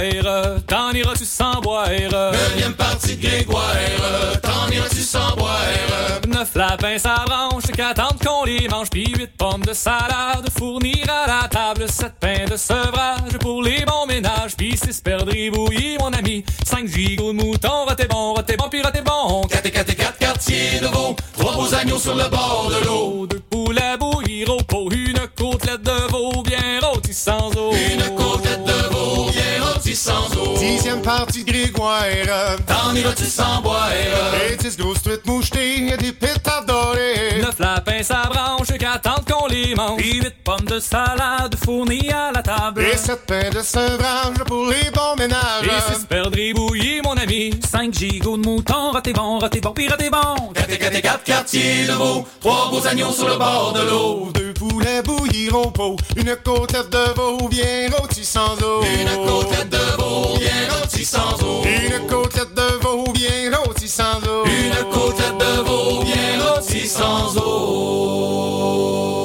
t'en 0.68 0.92
iras-tu 0.92 1.24
sans 1.24 1.61
boire? 1.61 1.88
Neuvième 1.88 2.74
partie 2.74 3.16
de 3.16 3.27
Grégoire, 3.27 3.64
t'en 4.40 4.72
iras-tu 4.72 5.03
sans 5.03 5.35
boire? 5.37 5.67
Neuf 6.38 6.55
lapins 6.55 6.98
sa 6.98 7.24
branche, 7.27 7.64
qu'attendent 7.77 8.22
qu'on 8.24 8.44
les 8.44 8.68
mange, 8.68 8.90
puis 8.90 9.12
huit 9.12 9.37
pommes 9.37 9.62
de 9.62 9.72
salade 9.72 10.48
fournir 10.57 11.05
à 11.09 11.27
la 11.27 11.48
table, 11.48 11.90
sept 11.90 12.12
pains 12.20 12.44
de 12.48 12.57
sevrage 12.57 13.37
pour 13.40 13.61
les 13.61 13.85
bons 13.85 14.07
ménages, 14.07 14.57
puis 14.57 14.77
six 14.77 15.01
perdrix 15.01 15.51
bouillis, 15.51 15.98
mon 15.98 16.12
ami, 16.12 16.44
cinq 16.64 16.87
gigots 16.87 17.33
de 17.33 17.42
mouton, 17.42 17.87
raté 17.88 18.07
bon, 18.07 18.35
raté 18.35 18.57
bon, 18.57 18.68
puis 18.68 18.81
raté 18.83 19.01
bon. 19.01 19.42
Quatre, 19.48 19.68
quatre, 19.68 19.96
quatre 19.96 20.18
quartiers 20.18 20.79
de 20.81 20.87
veau, 20.87 21.16
trois 21.37 21.57
beaux 21.57 21.74
agneaux 21.74 21.98
sur 21.98 22.14
le 22.14 22.29
bord 22.29 22.70
de 22.70 22.87
l'eau. 22.87 23.27
Deux 23.27 23.40
poulets 23.51 23.96
bouillir 23.98 24.51
au 24.51 24.62
pot, 24.62 24.88
une 24.92 25.18
côtelette 25.37 25.83
de 25.83 26.12
veau 26.12 26.44
bien 26.44 26.79
rôti 26.81 27.14
sans 27.14 27.51
eau. 27.57 27.72
Une 27.72 28.14
côtelette 28.14 28.64
de 28.64 28.94
veau 28.94 29.24
bien 29.33 29.64
rôti 29.64 29.96
sans 29.96 30.33
eau. 30.37 30.38
Dixième 30.59 31.03
partie 31.03 31.44
de 31.44 31.53
Grégoire, 31.53 32.03
T'en 32.66 32.94
iras-tu 32.94 33.25
sans 33.25 33.62
boire? 33.62 33.90
et 34.51 34.57
dix 34.57 34.77
grosses 34.77 35.03
truites 35.03 35.25
mouchetées, 35.27 35.87
et 35.92 35.97
des 35.97 36.12
pétards 36.12 36.64
dorés. 36.66 37.40
Neuf 37.40 37.59
lapins 37.59 38.03
sa 38.03 38.23
branche, 38.25 38.68
qu'attendent 38.79 39.25
qu'on 39.31 39.47
les 39.47 39.75
mange, 39.75 39.99
puis 39.99 40.14
huit 40.21 40.35
pommes 40.44 40.64
de 40.66 40.81
salade 40.81 41.55
fournies 41.64 42.11
à 42.11 42.33
la 42.33 42.42
table. 42.42 42.83
Et 42.83 42.97
sept 42.97 43.25
pains 43.27 43.51
de 43.51 43.61
sevrage 43.61 44.37
pour 44.47 44.66
les 44.66 44.90
bons 44.90 45.16
ménages. 45.16 45.64
Et 45.64 45.92
six 45.94 46.05
perdrix 46.07 46.53
bouillis, 46.53 47.01
mon 47.05 47.16
ami. 47.16 47.59
Cinq 47.71 47.94
gigots 47.94 48.37
de 48.37 48.47
mouton, 48.47 48.90
raté 48.92 49.12
bon, 49.12 49.38
raté 49.38 49.61
bon, 49.61 49.71
puis 49.71 49.88
raté 49.88 50.11
bon. 50.11 50.51
Quatre, 50.55 50.77
quatre, 50.79 51.01
quatre 51.01 51.25
quartiers 51.25 51.87
de 51.87 51.92
veau, 51.92 52.27
trois 52.40 52.68
beaux 52.71 52.85
agneaux 52.87 53.12
sur 53.12 53.29
le 53.29 53.37
bord 53.37 53.73
de 53.75 53.88
l'eau. 53.88 54.31
Deux 54.35 54.53
poulets 54.55 55.03
bouillir 55.03 55.55
au 55.55 55.71
pot, 55.71 55.97
une 56.16 56.35
côtelette 56.44 56.90
de 56.90 57.14
veau 57.14 57.49
bien 57.49 57.88
rôti 57.97 58.25
sans 58.25 58.55
eau. 58.62 58.83
Une 58.83 59.27
côtelette 59.27 59.71
de 59.71 59.97
veau 60.03 60.37
bien 60.38 60.48
rôti 60.71 61.05
sans 61.05 61.35
eau. 61.43 61.63
Une 61.65 62.07
côtelette 62.07 62.55
de 62.55 62.83
veau 62.83 63.05
bien 63.13 63.57
rôti 63.59 63.89
sans 63.89 64.19
eau. 64.27 64.45
Une 64.47 64.91
côtelette 64.91 65.39
de 65.39 65.63
veau 65.63 66.03
bien 66.03 66.45
rôti 66.45 66.87
sans 66.87 67.37
eau. 67.37 69.17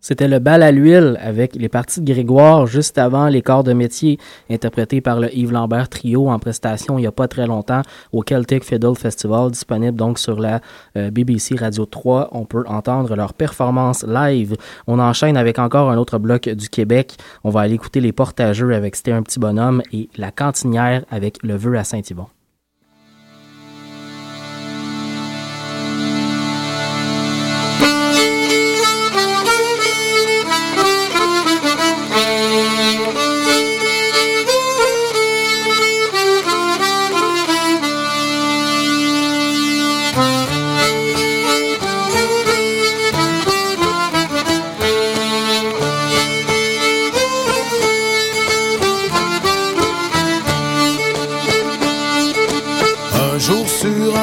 C'était 0.00 0.28
le 0.28 0.38
bal 0.38 0.62
à 0.62 0.72
l'huile 0.72 1.18
avec 1.20 1.54
les 1.54 1.68
parties 1.68 2.00
de 2.00 2.10
Grégoire 2.10 2.66
juste 2.66 2.96
avant 2.96 3.28
les 3.28 3.42
corps 3.42 3.64
de 3.64 3.74
métier 3.74 4.18
interprétés 4.50 5.02
par 5.02 5.20
le 5.20 5.34
Yves 5.36 5.52
Lambert 5.52 5.90
Trio 5.90 6.30
en 6.30 6.38
prestation 6.38 6.96
il 6.96 7.02
n'y 7.02 7.06
a 7.06 7.12
pas 7.12 7.28
très 7.28 7.46
longtemps 7.46 7.82
au 8.12 8.22
Celtic 8.22 8.64
Fiddle 8.64 8.96
Festival 8.96 9.50
disponible 9.50 9.96
donc 9.98 10.18
sur 10.18 10.40
la 10.40 10.60
euh, 10.96 11.10
BBC 11.10 11.54
Radio 11.56 11.84
3. 11.84 12.30
On 12.32 12.46
peut 12.46 12.64
entendre 12.66 13.14
leur 13.14 13.34
performance 13.34 14.02
live. 14.08 14.56
On 14.86 14.98
enchaîne 14.98 15.36
avec 15.36 15.58
encore 15.58 15.90
un 15.90 15.98
autre 15.98 16.18
bloc 16.18 16.48
du 16.48 16.70
Québec. 16.70 17.16
On 17.44 17.50
va 17.50 17.60
aller 17.60 17.74
écouter 17.74 18.00
les 18.00 18.12
portageux 18.12 18.74
avec 18.74 18.96
C'était 18.96 19.12
un 19.12 19.22
petit 19.22 19.38
bonhomme 19.38 19.82
et 19.92 20.08
la 20.16 20.30
cantinière 20.30 21.04
avec 21.10 21.42
le 21.42 21.56
vœu 21.56 21.76
à 21.76 21.84
Saint-Yvon. 21.84 22.26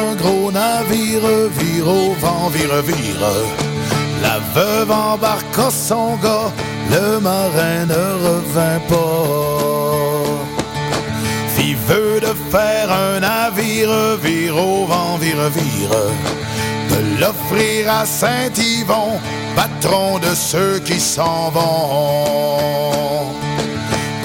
Un 0.10 0.15
gros 0.15 0.52
navire, 0.52 1.28
vire 1.58 1.88
au 1.88 2.13
vent, 2.22 2.50
vire, 2.50 2.82
vire. 2.82 3.28
La 4.22 4.39
veuve 4.56 4.91
embarqua 4.91 5.70
son 5.70 6.15
gars, 6.24 6.52
le 6.91 7.20
marin 7.20 7.86
ne 7.86 8.04
revint 8.28 8.82
pas. 8.89 10.24
Fit 11.56 11.76
vœu 11.88 12.20
de 12.20 12.34
faire 12.52 12.89
un 12.91 13.20
navire, 13.20 14.17
vire 14.24 14.58
au 14.58 14.86
vent, 14.86 15.17
vire, 15.17 15.50
vire. 15.50 15.98
De 16.91 17.20
l'offrir 17.22 17.91
à 17.91 18.06
Saint-Yvon, 18.06 19.20
patron 19.56 20.20
de 20.20 20.34
ceux 20.36 20.80
qui 20.80 21.00
s'en 21.00 21.50
vont. 21.50 23.26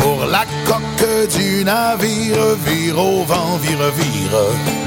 Pour 0.01 0.27
la 0.27 0.45
coque 0.67 1.29
du 1.37 1.65
navire, 1.65 2.57
vire 2.67 2.99
au 2.99 3.25
vent, 3.25 3.57
vire, 3.61 3.91
vire. 3.97 4.82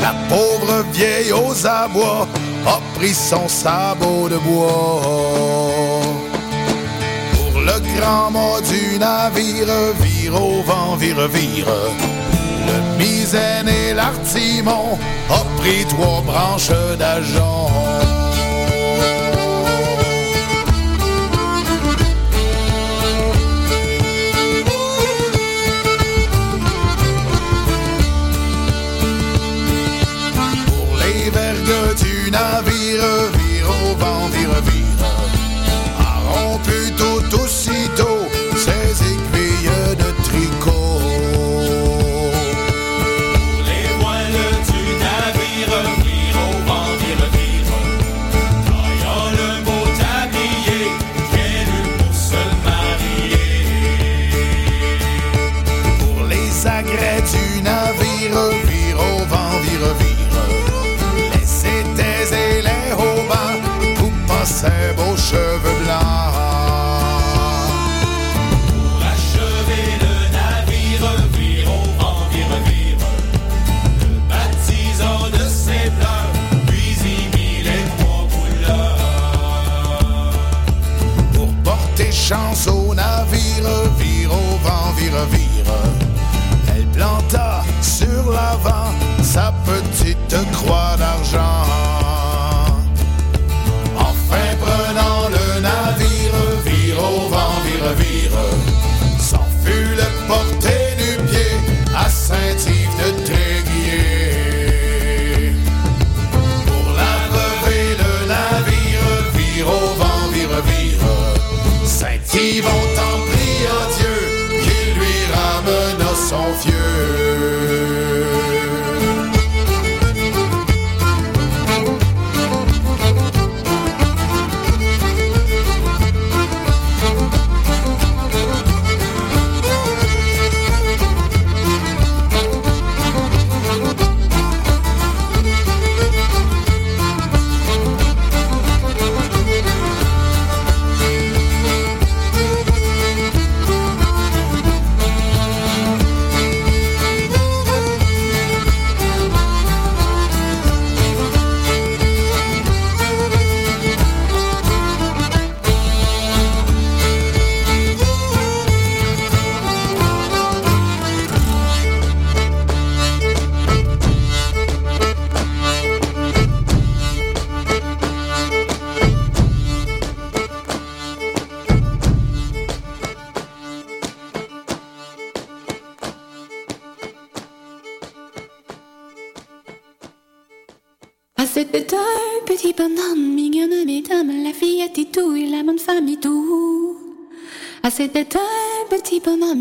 La 0.00 0.14
pauvre 0.28 0.84
vieille 0.92 1.32
aux 1.32 1.66
abois 1.66 2.26
a 2.66 2.80
pris 2.98 3.14
son 3.14 3.48
sabot 3.48 4.28
de 4.28 4.36
bois. 4.36 5.02
Pour 7.34 7.60
le 7.60 7.76
grand 7.96 8.30
mot 8.30 8.60
du 8.60 8.98
navire, 8.98 9.66
vire 10.00 10.42
au 10.42 10.62
vent, 10.62 10.96
vire, 10.96 11.28
vire. 11.28 11.66
Le 12.66 12.98
misaine 12.98 13.68
et 13.68 13.94
l'artimon 13.94 14.98
a 15.28 15.60
pris 15.60 15.84
trois 15.86 16.22
branches 16.22 16.72
d'agent. 16.98 18.19
Ses 64.60 64.92
beaux 64.94 65.16
cheveux 65.16 65.78
blancs. 65.84 66.34
Pour 68.68 69.00
achever 69.14 69.86
le 70.04 70.14
navire, 70.36 71.06
vire 71.32 71.70
au 71.78 71.84
vent, 71.98 72.20
vire, 72.30 72.56
vire. 72.66 73.00
Le 74.00 74.10
baptisant 74.28 75.24
de 75.32 75.44
ses 75.48 75.86
pleurs, 75.98 76.32
puis 76.66 76.92
y 76.92 77.16
mit 77.34 77.62
les 77.68 77.84
trois 77.96 78.24
couleurs. 78.34 78.98
Pour 81.32 81.50
porter 81.64 82.12
chance 82.12 82.66
au 82.66 82.94
navire, 82.94 83.70
vire 83.98 84.32
au 84.32 84.58
vent, 84.62 84.92
vire, 84.98 85.24
vire. 85.32 85.72
Elle 86.68 86.86
planta 86.88 87.62
sur 87.80 88.30
l'avant 88.30 88.92
sa 89.22 89.54
petite 89.64 90.36
croix 90.52 90.96
d'argent. 90.98 91.79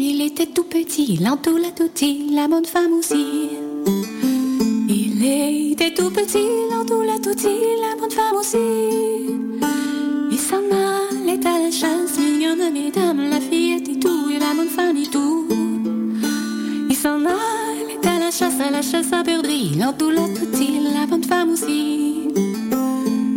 Il 0.09 0.21
était 0.23 0.47
tout 0.47 0.63
petit, 0.63 1.17
l'entour 1.17 1.59
la 1.59 2.47
bonne 2.47 2.65
femme 2.65 2.93
aussi. 2.93 3.49
Il 4.89 5.23
était 5.71 5.93
tout 5.93 6.09
petit, 6.09 6.47
l'entour 6.71 7.03
la 7.03 7.15
bonne 7.99 8.09
femme 8.09 8.35
aussi. 8.39 8.57
Il 10.31 10.39
s'en 10.39 10.63
allait 10.71 11.45
à 11.45 11.59
la 11.63 11.71
chasse, 11.71 12.17
mignonne 12.17 12.73
mesdames, 12.73 13.29
la 13.29 13.39
fillette 13.39 13.87
et 13.87 13.99
tout, 13.99 14.29
et 14.31 14.39
la 14.39 14.53
bonne 14.55 14.69
femme 14.69 14.97
et 14.97 15.07
tout. 15.07 15.45
Il 16.89 16.95
s'en 16.95 17.19
allait 17.19 18.07
à 18.07 18.19
la 18.19 18.31
chasse, 18.31 18.59
à 18.59 18.71
la 18.71 18.81
chasse 18.81 19.13
à 19.13 19.23
perdrix, 19.23 19.75
l'entour 19.79 20.11
la 20.11 21.05
bonne 21.05 21.23
femme 21.23 21.51
aussi. 21.51 22.29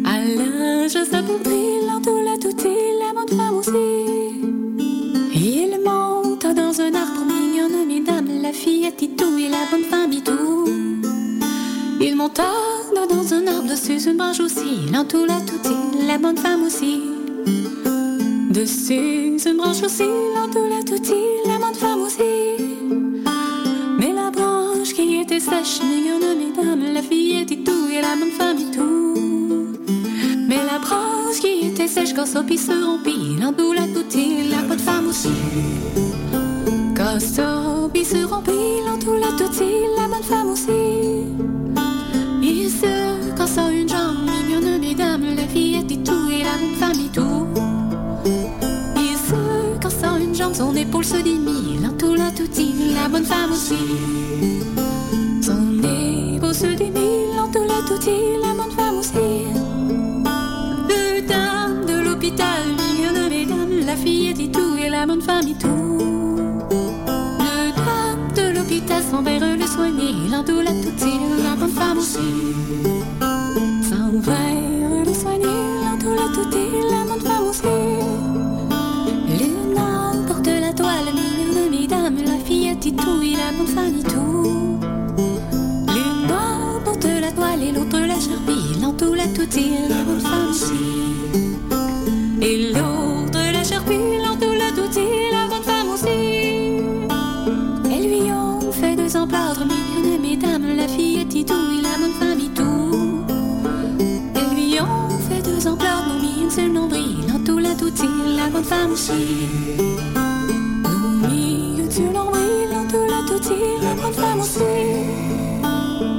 À 0.07 0.25
la 0.25 0.89
chasse 0.89 1.13
à 1.13 1.23
perdrix, 1.23 1.87
l'entour 1.87 2.19
la 2.23 2.39
touti, 2.39 2.75
la 2.99 3.13
bonne 3.13 3.37
femme 3.37 3.57
aussi. 3.57 4.02
La 8.53 8.59
fillette 8.59 9.03
et 9.03 9.09
tout, 9.09 9.39
et 9.39 9.49
la 9.49 9.65
bonne 9.71 9.85
femme 9.85 10.13
et 10.13 10.21
tout. 10.21 10.69
Il 12.01 12.17
monta 12.17 12.45
dans 13.09 13.35
un 13.35 13.47
arbre 13.47 13.69
dessus 13.69 14.07
une 14.07 14.17
branche 14.19 14.41
aussi, 14.41 14.91
l'entour 14.93 15.27
la 15.27 15.41
touti, 15.41 15.75
la 16.07 16.19
bonne 16.19 16.37
femme 16.37 16.65
aussi. 16.65 17.01
Dessus 18.51 19.39
une 19.47 19.57
branche 19.57 19.83
aussi, 19.83 20.05
l'entour 20.37 20.69
la 20.69 20.83
touti, 20.83 21.15
la 21.47 21.59
bonne 21.59 21.75
femme 21.75 22.03
aussi. 22.03 22.23
Mais 23.99 24.13
la 24.13 24.31
branche 24.31 24.93
qui 24.93 25.21
était 25.21 25.41
sèche, 25.41 25.81
mignonne, 25.83 26.39
mesdames, 26.39 26.93
la 26.93 27.03
fillette 27.03 27.53
et 27.53 27.65
tout, 27.65 27.89
et 27.91 28.03
la 28.03 28.17
bonne 28.17 28.33
femme 28.33 28.59
et 28.59 28.77
tout. 28.77 29.79
Mais 30.47 30.63
la 30.71 30.79
branche 30.79 31.41
qui 31.41 31.69
était 31.69 31.89
sèche 31.89 32.13
quand 32.15 32.27
Sophie 32.27 32.59
se 32.59 32.73
rompit, 32.73 33.41
l'entour 33.41 33.73
la 33.73 33.87
touti, 33.87 34.49
la 34.51 34.61
bonne 34.63 34.79
femme 34.79 35.09
aussi. 35.09 35.31
Quand 37.13 37.21
Sophie 37.21 38.07
se 38.07 38.25
rompit, 38.25 38.81
l'entour 38.87 39.17
la 39.17 39.33
touti, 39.37 39.71
la 39.99 40.09
bonne 40.09 40.23
femme 40.23 40.49
aussi. 40.49 41.27
Il 42.43 42.71
se 42.71 43.37
cassa 43.37 43.71
une 43.71 43.87
jambe, 43.87 44.17
mignonne, 44.25 44.81
mesdames, 44.81 45.23
la 45.37 45.47
fillette 45.47 45.93
et 45.93 46.03
tout, 46.03 46.31
et 46.31 46.43
la 46.43 46.57
bonne 46.57 46.77
femme 46.81 47.05
et 47.05 47.13
tout. 47.13 47.47
Il 48.97 49.17
se 49.19 49.79
cassa 49.79 50.17
une 50.19 50.35
jambe, 50.35 50.55
son 50.55 50.75
épaule 50.75 51.05
se 51.05 51.17
démit, 51.17 51.81
l'entour 51.83 52.17
la 52.17 52.31
touti, 52.31 52.95
la 52.95 53.09
bonne 53.11 53.27
femme 53.27 53.53
aussi. 53.53 53.77
Son 55.43 55.81
épaule 55.81 56.55
se 56.55 56.75
démit, 56.75 57.27
l'entour 57.37 57.67
la 57.67 57.87
touti, 57.87 58.39
la 58.41 58.55
bonne 58.55 58.75
femme 58.75 58.97
aussi. 58.97 59.53
Le 60.89 61.29
dame 61.29 61.85
de 61.85 62.09
l'hôpital, 62.09 62.63
mignonne, 62.71 63.29
mesdames, 63.29 63.87
la 63.87 63.97
fillette 63.97 64.41
et 64.41 64.51
tout, 64.51 64.77
et 64.83 64.89
la 64.89 65.05
bonne 65.05 65.21
femme 65.21 65.47
et 65.47 65.59
tout. 65.59 66.12
L'hôpital 69.13 69.19
s'en 69.19 69.23
vers 69.23 69.57
le 69.57 69.67
soigner, 69.67 70.15
l'entour 70.31 70.63
la 70.63 70.73
touti, 70.73 71.13
la 71.43 71.55
bonne 71.57 71.71
femme 71.71 71.99
aussi. 71.99 72.19
S'en 73.89 74.11
vers 74.21 75.05
le 75.05 75.15
soigner, 75.15 75.61
l'entour 75.85 76.15
la 76.15 76.29
touti, 76.35 76.65
la 76.91 77.05
bonne 77.05 77.21
femme 77.21 77.47
aussi. 77.49 77.63
L'une 79.39 79.75
porte 80.27 80.47
la 80.47 80.73
toile, 80.73 81.13
mignonne, 81.15 81.71
mesdames, 81.71 82.19
la 82.25 82.39
fillette 82.45 82.87
et 82.87 82.95
tout, 82.95 83.23
et 83.23 83.37
la 83.37 83.53
bonne 83.57 83.67
femme 83.67 84.03
tout. 84.03 84.79
L'une 85.89 86.29
porte 86.85 87.07
la 87.21 87.33
toile 87.33 87.63
et 87.63 87.73
l'autre 87.73 87.99
la 87.99 88.15
charpie, 88.15 88.81
l'entour 88.81 89.15
la 89.17 89.27
touti, 89.29 89.73
Et 89.73 90.32
bonne 108.53 108.65
femme 108.65 108.93
aussi. 108.93 109.13
Mis 111.29 111.79
une 111.79 111.91
seule 111.91 112.13
nombril, 112.13 112.69
l'entour, 112.71 113.07
la 113.09 113.27
toutie, 113.27 113.81
la 113.81 113.95
bonne 113.95 114.13
femme 114.13 114.41
aussi. 114.41 114.59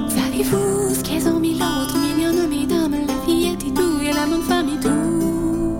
Savez-vous 0.09 0.95
ce 0.95 1.03
qu'elles 1.03 1.27
ont 1.27 1.39
mis 1.39 1.53
l'autre, 1.53 1.95
mignonne 1.97 2.47
mesdames, 2.49 2.95
la 3.07 3.25
fillette 3.25 3.63
et 3.63 3.73
tout, 3.73 3.99
et 4.01 4.11
la 4.11 4.25
bonne 4.25 4.41
femme 4.41 4.69
et 4.69 4.79
tout. 4.79 5.77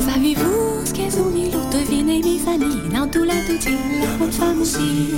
Savez-vous 0.00 0.86
ce 0.86 0.92
qu'elles 0.92 1.20
ont 1.20 1.30
mis 1.30 1.50
l'autre, 1.50 1.70
devinez 1.70 2.20
mes 2.20 2.48
amis, 2.52 2.80
dans 2.92 3.08
tout 3.08 3.24
la 3.24 3.40
toutie, 3.46 3.78
la 4.00 4.16
bonne 4.18 4.32
femme 4.32 4.60
aussi. 4.60 5.14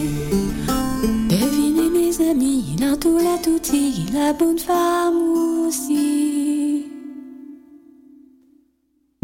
Devinez 1.31 1.89
mes 1.89 2.31
amis, 2.31 2.77
dans 2.79 2.97
tout 2.99 3.17
la 3.17 3.39
toutie, 3.39 4.07
la 4.13 4.33
bonne 4.33 4.59
femme 4.59 5.22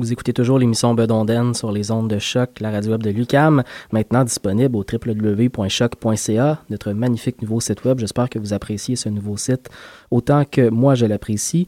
Vous 0.09 0.15
écoutez 0.15 0.33
toujours 0.33 0.59
l'émission 0.59 0.95
Bedonden 0.95 1.53
sur 1.53 1.71
les 1.71 1.91
ondes 1.91 2.09
de 2.09 2.19
choc, 2.19 2.61
la 2.61 2.71
radio 2.71 2.93
web 2.93 3.03
de 3.03 3.11
Lucam, 3.11 3.63
maintenant 3.93 4.25
disponible 4.25 4.75
au 4.75 4.83
www.choc.ca, 4.91 6.63
notre 6.71 6.93
magnifique 6.93 7.43
nouveau 7.43 7.61
site 7.61 7.85
web. 7.85 7.99
J'espère 7.99 8.31
que 8.31 8.39
vous 8.39 8.55
appréciez 8.55 8.97
ce 8.97 9.11
nouveau 9.11 9.37
site 9.37 9.69
autant 10.11 10.45
que 10.45 10.69
moi 10.71 10.95
je 10.95 11.07
l'apprécie. 11.07 11.67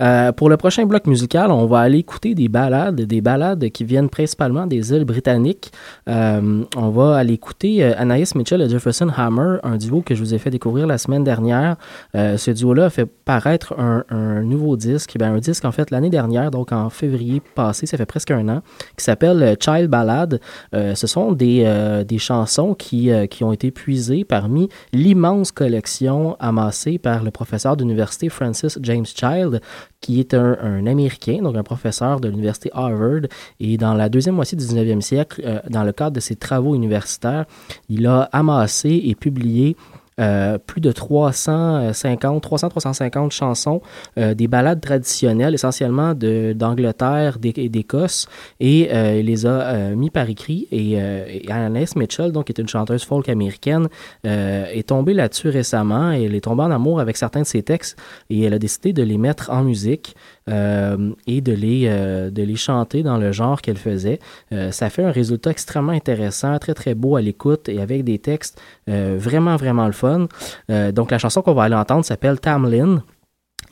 Euh, 0.00 0.32
pour 0.32 0.48
le 0.48 0.56
prochain 0.56 0.86
bloc 0.86 1.06
musical, 1.06 1.50
on 1.50 1.66
va 1.66 1.80
aller 1.80 1.98
écouter 1.98 2.34
des 2.34 2.48
balades, 2.48 3.00
des 3.00 3.20
balades 3.20 3.68
qui 3.70 3.84
viennent 3.84 4.08
principalement 4.08 4.66
des 4.66 4.92
îles 4.92 5.04
britanniques. 5.04 5.72
Euh, 6.08 6.64
on 6.76 6.88
va 6.90 7.16
aller 7.16 7.34
écouter 7.34 7.84
euh, 7.84 7.92
Anaïs 7.96 8.34
Mitchell 8.34 8.62
et 8.62 8.68
Jefferson 8.68 9.10
Hammer, 9.16 9.58
un 9.62 9.76
duo 9.76 10.02
que 10.02 10.14
je 10.14 10.20
vous 10.20 10.34
ai 10.34 10.38
fait 10.38 10.50
découvrir 10.50 10.86
la 10.86 10.98
semaine 10.98 11.24
dernière. 11.24 11.76
Ce 12.14 12.50
duo-là 12.50 12.86
a 12.86 12.90
fait 12.90 13.06
paraître 13.06 13.74
un, 13.78 14.42
nouveau 14.42 14.76
disque, 14.76 15.16
ben, 15.18 15.34
un 15.34 15.38
disque 15.38 15.64
en 15.64 15.72
fait 15.72 15.90
l'année 15.90 16.10
dernière, 16.10 16.50
donc 16.50 16.72
en 16.72 16.90
février 16.90 17.40
passé, 17.54 17.86
ça 17.86 17.96
fait 17.96 18.06
presque 18.06 18.30
un 18.30 18.48
an, 18.48 18.62
qui 18.96 19.04
s'appelle 19.04 19.56
Child 19.60 19.88
Ballad. 19.88 20.40
Ce 20.72 21.06
sont 21.06 21.32
des, 21.32 22.04
des 22.06 22.18
chansons 22.18 22.74
qui, 22.74 23.10
qui 23.28 23.44
ont 23.44 23.52
été 23.52 23.70
puisées 23.70 24.24
parmi 24.24 24.68
l'immense 24.92 25.52
collection 25.52 26.36
amassée 26.40 26.98
par 26.98 27.22
le 27.22 27.30
professeur 27.30 27.76
d'université 27.80 28.28
Francis 28.28 28.78
James 28.82 29.06
Child, 29.06 29.60
qui 30.00 30.20
est 30.20 30.34
un, 30.34 30.86
Américain, 30.86 31.40
donc 31.42 31.56
un 31.56 31.62
professeur 31.62 32.20
de 32.20 32.28
l'université 32.28 32.70
Harvard. 32.72 33.22
Et 33.58 33.76
dans 33.76 33.94
la 33.94 34.08
deuxième 34.08 34.34
moitié 34.34 34.56
du 34.56 34.64
19e 34.64 35.00
siècle, 35.00 35.42
euh, 35.44 35.60
dans 35.68 35.84
le 35.84 35.92
cadre 35.92 36.16
de 36.16 36.20
ses 36.20 36.36
travaux 36.36 36.74
universitaires, 36.74 37.46
il 37.88 38.06
a 38.06 38.22
amassé 38.32 39.00
et 39.04 39.14
publié 39.14 39.76
euh, 40.20 40.58
plus 40.58 40.80
de 40.80 40.92
350, 40.92 42.42
300, 42.42 42.68
350 42.68 43.32
chansons, 43.32 43.80
euh, 44.18 44.34
des 44.34 44.48
ballades 44.48 44.80
traditionnelles, 44.80 45.54
essentiellement 45.54 46.14
d'Angleterre 46.14 47.38
et 47.42 47.68
d'Écosse, 47.68 48.28
et 48.58 48.88
euh, 48.92 49.18
il 49.18 49.26
les 49.26 49.46
a 49.46 49.48
euh, 49.48 49.94
mis 49.96 50.10
par 50.10 50.28
écrit. 50.28 50.68
Et, 50.70 50.92
et 50.92 51.50
Anaïs 51.50 51.96
Mitchell, 51.96 52.32
donc, 52.32 52.46
qui 52.46 52.52
est 52.52 52.60
une 52.60 52.68
chanteuse 52.68 53.04
folk 53.04 53.28
américaine, 53.28 53.88
est 54.24 54.88
tombée 54.88 55.14
là-dessus 55.14 55.48
récemment. 55.48 56.12
Et 56.12 56.24
elle 56.24 56.34
est 56.34 56.42
tombée 56.42 56.62
en 56.62 56.70
amour 56.70 57.00
avec 57.00 57.16
certains 57.16 57.42
de 57.42 57.46
ses 57.46 57.62
textes 57.62 57.96
et 58.28 58.42
elle 58.42 58.54
a 58.54 58.58
décidé 58.58 58.92
de 58.92 59.02
les 59.02 59.18
mettre 59.18 59.50
en 59.50 59.62
musique 59.62 60.14
euh, 60.50 61.12
et 61.26 61.40
de 61.40 61.52
les, 61.52 61.84
euh, 61.86 62.30
de 62.30 62.42
les 62.42 62.56
chanter 62.56 63.02
dans 63.02 63.18
le 63.18 63.32
genre 63.32 63.62
qu'elle 63.62 63.78
faisait. 63.78 64.18
Euh, 64.52 64.70
ça 64.70 64.90
fait 64.90 65.04
un 65.04 65.10
résultat 65.10 65.50
extrêmement 65.50 65.92
intéressant, 65.92 66.58
très 66.58 66.74
très 66.74 66.94
beau 66.94 67.16
à 67.16 67.22
l'écoute 67.22 67.68
et 67.68 67.80
avec 67.80 68.04
des 68.04 68.18
textes 68.18 68.60
vraiment 68.86 69.54
vraiment 69.56 69.86
le 69.86 69.92
fun. 69.92 70.26
Donc 70.68 71.10
la 71.12 71.18
chanson 71.18 71.42
qu'on 71.42 71.54
va 71.54 71.64
aller 71.64 71.76
entendre 71.76 72.04
s'appelle 72.04 72.40
Tamlin. 72.40 73.02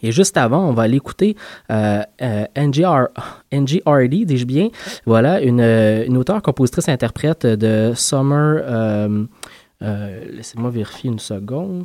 Et 0.02 0.12
juste 0.12 0.36
avant, 0.36 0.68
on 0.68 0.72
va 0.72 0.84
aller 0.84 0.96
écouter 0.96 1.36
euh, 1.72 2.02
euh, 2.22 2.44
Hardy, 3.84 4.26
dis-je 4.26 4.46
bien. 4.46 4.68
Voilà, 5.06 5.40
une, 5.40 5.60
une 5.60 6.16
auteure, 6.16 6.40
compositrice, 6.40 6.88
interprète 6.88 7.44
de 7.46 7.92
Summer. 7.96 8.62
Laissez-moi 9.80 10.70
vérifier 10.70 11.10
une 11.10 11.18
seconde. 11.18 11.84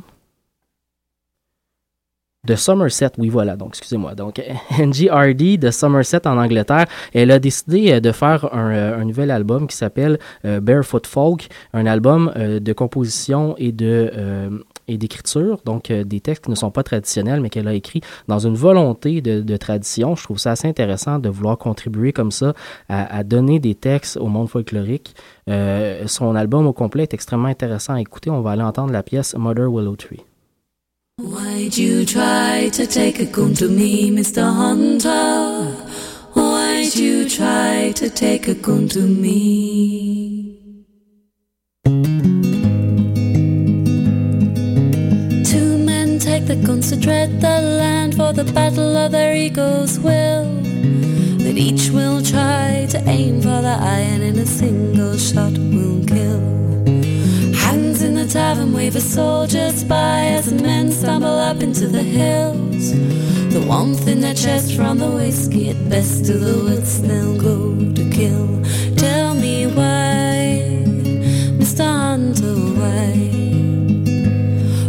De 2.44 2.54
Somerset, 2.54 3.12
oui, 3.18 3.28
voilà, 3.28 3.56
donc 3.56 3.68
excusez-moi. 3.70 4.14
Donc, 4.14 4.42
Angie 4.78 5.08
Hardy 5.08 5.58
de 5.58 5.70
Somerset 5.70 6.26
en 6.26 6.38
Angleterre, 6.38 6.86
elle 7.12 7.30
a 7.30 7.38
décidé 7.38 7.92
euh, 7.92 8.00
de 8.00 8.12
faire 8.12 8.52
un, 8.54 8.70
euh, 8.70 9.00
un 9.00 9.04
nouvel 9.04 9.30
album 9.30 9.66
qui 9.66 9.76
s'appelle 9.76 10.18
euh, 10.44 10.60
Barefoot 10.60 11.06
Folk, 11.06 11.48
un 11.72 11.86
album 11.86 12.32
de 12.36 12.72
composition 12.72 13.54
et 13.58 13.72
de 13.72 14.10
euh, 14.14 14.50
et 14.86 14.98
d'écriture, 14.98 15.60
donc 15.64 15.90
des 15.90 16.20
textes 16.20 16.44
qui 16.44 16.50
ne 16.50 16.54
sont 16.54 16.70
pas 16.70 16.82
traditionnels, 16.82 17.40
mais 17.40 17.48
qu'elle 17.48 17.68
a 17.68 17.72
écrit 17.72 18.02
dans 18.28 18.38
une 18.38 18.54
volonté 18.54 19.22
de, 19.22 19.40
de 19.40 19.56
tradition. 19.56 20.14
Je 20.14 20.22
trouve 20.24 20.38
ça 20.38 20.50
assez 20.50 20.68
intéressant 20.68 21.18
de 21.18 21.30
vouloir 21.30 21.56
contribuer 21.56 22.12
comme 22.12 22.30
ça 22.30 22.52
à, 22.90 23.16
à 23.16 23.24
donner 23.24 23.60
des 23.60 23.74
textes 23.74 24.18
au 24.18 24.26
monde 24.26 24.50
folklorique. 24.50 25.14
Euh, 25.48 26.06
son 26.06 26.34
album 26.34 26.66
au 26.66 26.74
complet 26.74 27.04
est 27.04 27.14
extrêmement 27.14 27.48
intéressant 27.48 27.94
à 27.94 28.00
écouter. 28.00 28.28
On 28.28 28.42
va 28.42 28.50
aller 28.50 28.62
entendre 28.62 28.92
la 28.92 29.02
pièce 29.02 29.34
Mother 29.34 29.70
Willow 29.70 29.96
Tree. 29.96 30.20
Why'd 31.16 31.76
you 31.76 32.04
try 32.04 32.70
to 32.72 32.88
take 32.88 33.20
a 33.20 33.24
gun 33.24 33.54
to 33.54 33.68
me, 33.68 34.10
Mr. 34.10 34.42
Hunter? 34.42 35.70
Why'd 36.32 36.96
you 36.96 37.28
try 37.28 37.92
to 37.94 38.10
take 38.10 38.48
a 38.48 38.54
gun 38.54 38.88
to 38.88 38.98
me? 38.98 40.58
Two 45.44 45.78
men 45.78 46.18
take 46.18 46.46
the 46.46 46.60
guns 46.66 46.90
to 46.90 47.00
tread 47.00 47.40
the 47.40 47.60
land 47.60 48.16
for 48.16 48.32
the 48.32 48.42
battle 48.52 48.96
of 48.96 49.12
their 49.12 49.36
ego's 49.36 50.00
will. 50.00 50.46
But 51.38 51.56
each 51.56 51.90
will 51.90 52.22
try 52.24 52.88
to 52.90 52.98
aim 53.08 53.40
for 53.40 53.62
the 53.62 53.78
iron, 53.80 54.20
and 54.20 54.38
a 54.38 54.46
single 54.46 55.16
shot 55.16 55.52
will 55.52 56.04
kill. 56.06 56.73
Tavern 58.34 58.72
wave 58.72 58.96
as 58.96 59.14
soldiers 59.14 59.84
by 59.84 60.26
as 60.26 60.46
the 60.46 60.60
men 60.60 60.90
stumble 60.90 61.38
up 61.38 61.62
into 61.62 61.86
the 61.86 62.02
hills. 62.02 62.90
The 63.52 63.64
warmth 63.64 64.08
in 64.08 64.22
their 64.22 64.34
chest 64.34 64.74
from 64.74 64.98
the 64.98 65.08
whiskey, 65.08 65.70
at 65.70 65.88
best 65.88 66.24
to 66.24 66.32
the 66.32 66.64
woods 66.64 67.00
they'll 67.00 67.40
go 67.40 67.76
to 67.94 68.10
kill. 68.10 68.48
Tell 68.96 69.36
me 69.36 69.68
why, 69.68 70.82
Mr. 71.60 71.86
Hunter, 71.86 72.56
why? 72.80 73.14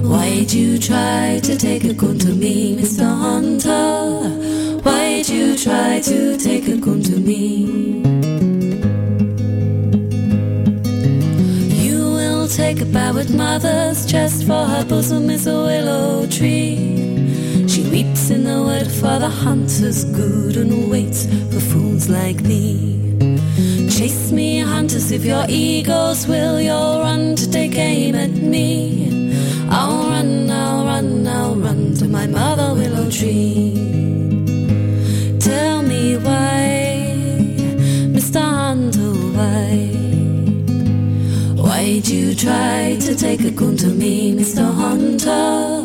Why'd 0.09 0.51
you 0.51 0.79
try 0.79 1.39
to 1.43 1.55
take 1.55 1.83
a 1.83 1.93
gun 1.93 2.17
to 2.17 2.33
me, 2.33 2.75
Mr. 2.75 3.05
Hunter? 3.05 4.81
Why'd 4.81 5.29
you 5.29 5.55
try 5.55 5.99
to 5.99 6.35
take 6.37 6.67
a 6.67 6.77
gun 6.77 7.03
to 7.03 7.19
me? 7.19 7.74
Will 12.95 13.13
take 13.13 13.13
a 13.13 13.13
bow 13.13 13.19
at 13.19 13.29
mother's 13.29 14.05
chest, 14.05 14.45
for 14.45 14.65
her 14.65 14.85
bosom 14.85 15.29
is 15.29 15.47
a 15.47 15.53
willow 15.53 16.25
tree. 16.27 17.67
She 17.67 17.83
weeps 17.89 18.29
in 18.29 18.43
the 18.43 18.61
wood 18.61 18.87
for 18.87 19.19
the 19.19 19.29
hunter's 19.29 20.05
good 20.05 20.57
and 20.57 20.89
waits 20.89 21.25
for 21.51 21.59
fools 21.59 22.09
like 22.09 22.37
thee. 22.43 22.99
Chase 23.89 24.31
me, 24.31 24.59
hunters, 24.59 25.11
if 25.11 25.25
your 25.25 25.45
egos 25.49 26.27
will, 26.27 26.59
you'll 26.59 26.99
run 27.01 27.35
to 27.35 27.49
take 27.49 27.75
aim 27.77 28.15
at 28.15 28.31
me. 28.31 29.33
I'll 29.69 30.09
run, 30.09 30.49
I'll 30.49 30.85
run, 30.85 31.27
I'll 31.27 31.55
run 31.55 31.93
to 31.95 32.05
my 32.07 32.27
mother 32.27 32.73
willow 32.73 33.09
tree. 33.09 33.73
Tell 35.39 35.81
me 35.81 36.17
why, 36.17 37.15
Mr. 38.11 38.41
Hunter, 38.41 38.99
oh, 39.01 39.31
why? 39.35 39.94
Why'd 42.05 42.13
you 42.13 42.35
try 42.35 42.97
to 42.99 43.15
take 43.15 43.41
a 43.41 43.49
gun 43.49 43.77
to 43.77 43.87
me, 43.87 44.31
Mr. 44.31 44.61
Hunter? 44.61 45.81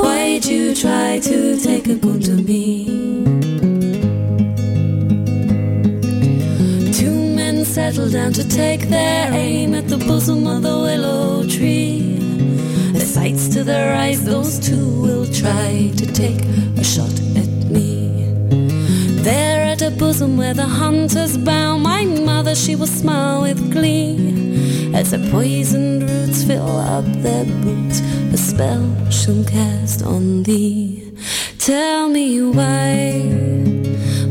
Why'd 0.00 0.46
you 0.46 0.74
try 0.74 1.18
to 1.18 1.60
take 1.60 1.88
a 1.88 1.94
gun 1.94 2.20
to 2.20 2.30
me? 2.30 2.86
Two 6.94 7.12
men 7.36 7.66
settle 7.66 8.08
down 8.08 8.32
to 8.32 8.48
take 8.48 8.88
their 8.88 9.30
aim 9.34 9.74
at 9.74 9.88
the 9.88 9.98
bosom 9.98 10.46
of 10.46 10.62
the 10.62 10.70
willow 10.70 11.46
tree. 11.46 12.16
The 12.94 13.04
sights 13.04 13.50
to 13.50 13.62
their 13.62 13.94
eyes, 13.94 14.24
those 14.24 14.58
two 14.58 15.02
will 15.02 15.26
try 15.26 15.92
to 15.98 16.06
take 16.06 16.40
a 16.78 16.82
shot 16.82 17.12
at 17.36 17.52
me. 17.68 18.08
There 19.20 19.64
at 19.66 19.80
the 19.80 19.90
bosom 19.98 20.38
where 20.38 20.54
the 20.54 20.66
hunters 20.80 21.36
bow, 21.36 21.76
my 21.76 22.06
mother, 22.06 22.54
she 22.54 22.74
will 22.74 22.86
smile 22.86 23.42
with 23.42 23.70
glee. 23.70 24.51
As 24.94 25.10
the 25.10 25.18
poisoned 25.30 26.02
roots 26.08 26.44
fill 26.44 26.76
up 26.78 27.04
their 27.22 27.44
boots, 27.44 28.00
a 28.32 28.36
spell 28.36 29.10
she'll 29.10 29.44
cast 29.44 30.02
on 30.02 30.42
thee. 30.42 31.12
Tell 31.58 32.08
me 32.08 32.42
why, 32.42 33.22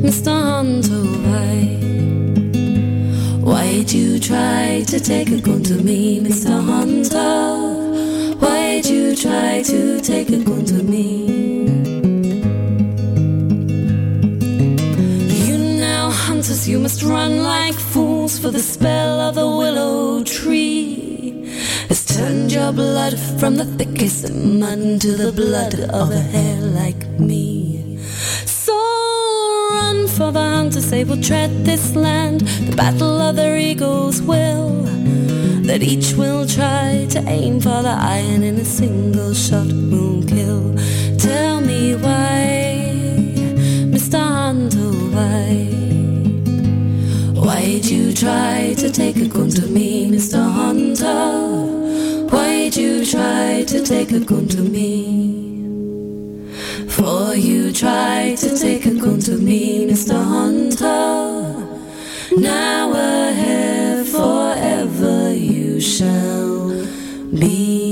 Mr. 0.06 0.32
Hunter, 0.32 0.94
oh, 0.94 1.18
why? 1.26 1.82
Why'd 3.42 3.92
you 3.92 4.20
try 4.20 4.84
to 4.86 5.00
take 5.00 5.30
a 5.32 5.42
gun 5.42 5.64
to 5.64 5.76
me, 5.76 6.20
Mr. 6.20 6.64
Hunter? 6.64 8.38
Why'd 8.38 8.86
you 8.86 9.16
try 9.16 9.64
to 9.64 10.00
take 10.02 10.30
a 10.30 10.38
gun 10.44 10.66
to 10.66 10.84
me? 10.84 11.26
You 15.46 15.58
now 15.80 16.12
hunters, 16.12 16.68
you 16.70 16.80
must 16.80 17.02
run 17.02 17.44
like 17.44 17.71
for 18.40 18.52
the 18.52 18.60
spell 18.60 19.20
of 19.20 19.36
the 19.36 19.48
willow 19.48 20.24
tree 20.24 21.44
has 21.88 22.06
turned 22.06 22.52
your 22.52 22.72
blood 22.72 23.18
from 23.40 23.56
the 23.56 23.66
thickest 23.66 24.34
mud 24.34 25.02
to 25.02 25.12
the 25.16 25.32
blood 25.32 25.74
of 25.90 26.12
a 26.12 26.20
hare 26.20 26.62
like 26.62 27.08
me. 27.20 27.98
So 28.46 28.78
run 29.72 30.08
for 30.08 30.32
the 30.32 30.40
hunters, 30.40 30.90
they 30.90 31.04
will 31.04 31.22
tread 31.22 31.66
this 31.66 31.96
land, 31.96 32.42
the 32.42 32.76
battle 32.76 33.20
of 33.20 33.36
their 33.36 33.58
egos 33.58 34.22
will. 34.22 34.84
That 35.68 35.82
each 35.82 36.14
will 36.14 36.48
try 36.48 37.08
to 37.10 37.20
aim 37.28 37.60
for 37.60 37.82
the 37.82 37.96
iron 37.98 38.44
in 38.44 38.56
a 38.58 38.66
single 38.66 39.34
shot 39.34 39.68
try 48.22 48.76
to 48.78 48.92
take 48.92 49.16
a 49.16 49.28
gun 49.28 49.50
to 49.50 49.66
me, 49.66 50.08
Mr. 50.08 50.38
Hunter? 50.38 52.28
Why'd 52.30 52.76
you 52.76 53.04
try 53.04 53.64
to 53.66 53.84
take 53.84 54.12
a 54.12 54.20
gun 54.20 54.48
to 54.50 54.62
me? 54.62 55.66
For 56.88 57.34
you 57.34 57.74
tried 57.74 58.38
to 58.38 58.56
take 58.56 58.86
a 58.86 58.94
gun 58.94 59.20
to 59.22 59.32
me, 59.32 59.88
Mr. 59.88 60.14
Hunter. 60.14 61.02
Now 62.38 62.92
ahead 62.94 64.06
forever 64.06 65.34
you 65.34 65.82
shall 65.82 66.86
be. 67.34 67.91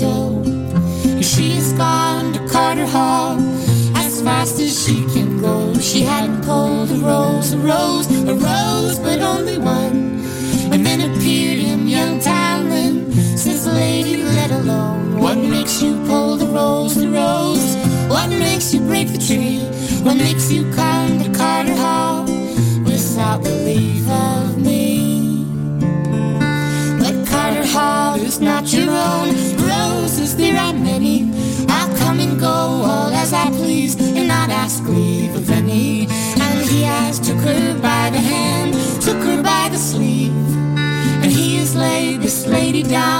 Needle 0.00 0.36
to 0.42 0.44
her 0.44 0.44
toe. 0.44 1.10
And 1.10 1.24
she 1.24 1.50
has 1.52 1.72
gone 1.72 2.32
to 2.32 2.48
Carter 2.48 2.86
Hall 2.86 3.38
as 3.96 4.22
fast 4.22 4.60
as 4.60 4.84
she 4.84 5.04
can 5.12 5.40
go. 5.40 5.74
She 5.78 6.02
hadn't 6.02 6.42
pulled 6.44 6.90
a 6.90 6.94
rose, 6.94 7.52
a 7.52 7.58
rose, 7.58 8.06
a 8.28 8.34
rose, 8.34 8.98
but 8.98 9.20
only 9.20 9.58
one. 9.58 10.20
And 10.72 10.84
then 10.84 11.00
appeared 11.00 11.58
in 11.58 11.86
young 11.86 12.20
Talon, 12.20 13.12
says, 13.12 13.66
Lady, 13.66 14.22
let 14.22 14.50
alone. 14.50 15.18
What 15.18 15.38
makes 15.38 15.82
you 15.82 15.94
pull 16.06 16.36
the 16.36 16.46
rose, 16.46 16.94
the 16.94 17.08
rose? 17.08 17.76
What 18.08 18.28
makes 18.30 18.74
you 18.74 18.80
break 18.80 19.08
the 19.08 19.18
tree? 19.18 19.60
What 20.02 20.16
makes 20.16 20.50
you 20.50 20.70
come 20.72 21.22
to 21.22 21.30
Carter 21.32 21.74
Hall 21.74 22.24
without 22.84 23.42
the 23.42 23.50
leave 23.50 24.08
of 24.08 24.55
Carter 28.16 28.28
is 28.28 28.40
not 28.40 28.72
your 28.72 28.90
own. 28.90 29.28
Roses, 29.68 30.36
there 30.36 30.56
are 30.58 30.72
many. 30.72 31.30
I'll 31.68 31.94
come 31.98 32.18
and 32.18 32.40
go 32.40 32.46
all 32.46 33.10
as 33.12 33.34
I 33.34 33.50
please 33.50 33.94
and 34.00 34.28
not 34.28 34.48
ask 34.48 34.82
leave 34.84 35.34
of 35.34 35.50
any. 35.50 36.06
And 36.40 36.58
he 36.70 36.82
has 36.82 37.20
took 37.20 37.36
her 37.36 37.74
by 37.74 38.08
the 38.10 38.18
hand, 38.18 38.72
took 39.02 39.18
her 39.18 39.42
by 39.42 39.68
the 39.70 39.76
sleeve. 39.76 40.32
And 41.22 41.30
he 41.30 41.56
has 41.56 41.76
laid 41.76 42.22
this 42.22 42.46
lady 42.46 42.82
down 42.82 43.15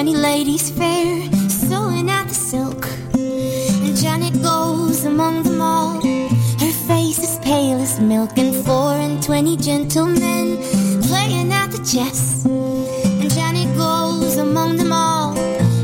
twenty 0.00 0.16
ladies 0.16 0.70
fair 0.70 1.30
sewing 1.50 2.08
at 2.08 2.26
the 2.26 2.32
silk. 2.32 2.86
And 3.12 3.94
Janet 3.94 4.32
goes 4.42 5.04
among 5.04 5.42
them 5.42 5.60
all. 5.60 6.00
Her 6.00 6.72
face 6.88 7.18
is 7.18 7.38
pale 7.42 7.78
as 7.78 8.00
milk, 8.00 8.38
and 8.38 8.54
four 8.64 8.94
and 8.94 9.22
twenty 9.22 9.58
gentlemen 9.58 10.56
playing 11.02 11.52
at 11.52 11.70
the 11.70 11.84
chess. 11.84 12.46
And 12.46 13.30
Janet 13.30 13.76
goes 13.76 14.38
among 14.38 14.78
them 14.78 14.90
all, 14.90 15.36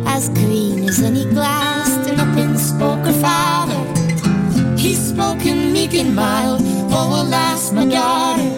as 0.07 0.31
green 0.31 0.89
as 0.89 1.03
any 1.03 1.27
glass. 1.27 1.91
And 2.09 2.19
up 2.19 2.35
and 2.39 2.59
spoke 2.59 3.05
her 3.05 3.21
father. 3.21 3.77
He 4.79 4.95
spoke 4.95 5.45
in 5.45 5.75
meek 5.75 5.93
and 5.93 6.17
mild. 6.17 6.63
Oh, 6.91 7.23
alas, 7.23 7.71
my 7.71 7.85
daughter. 7.85 8.49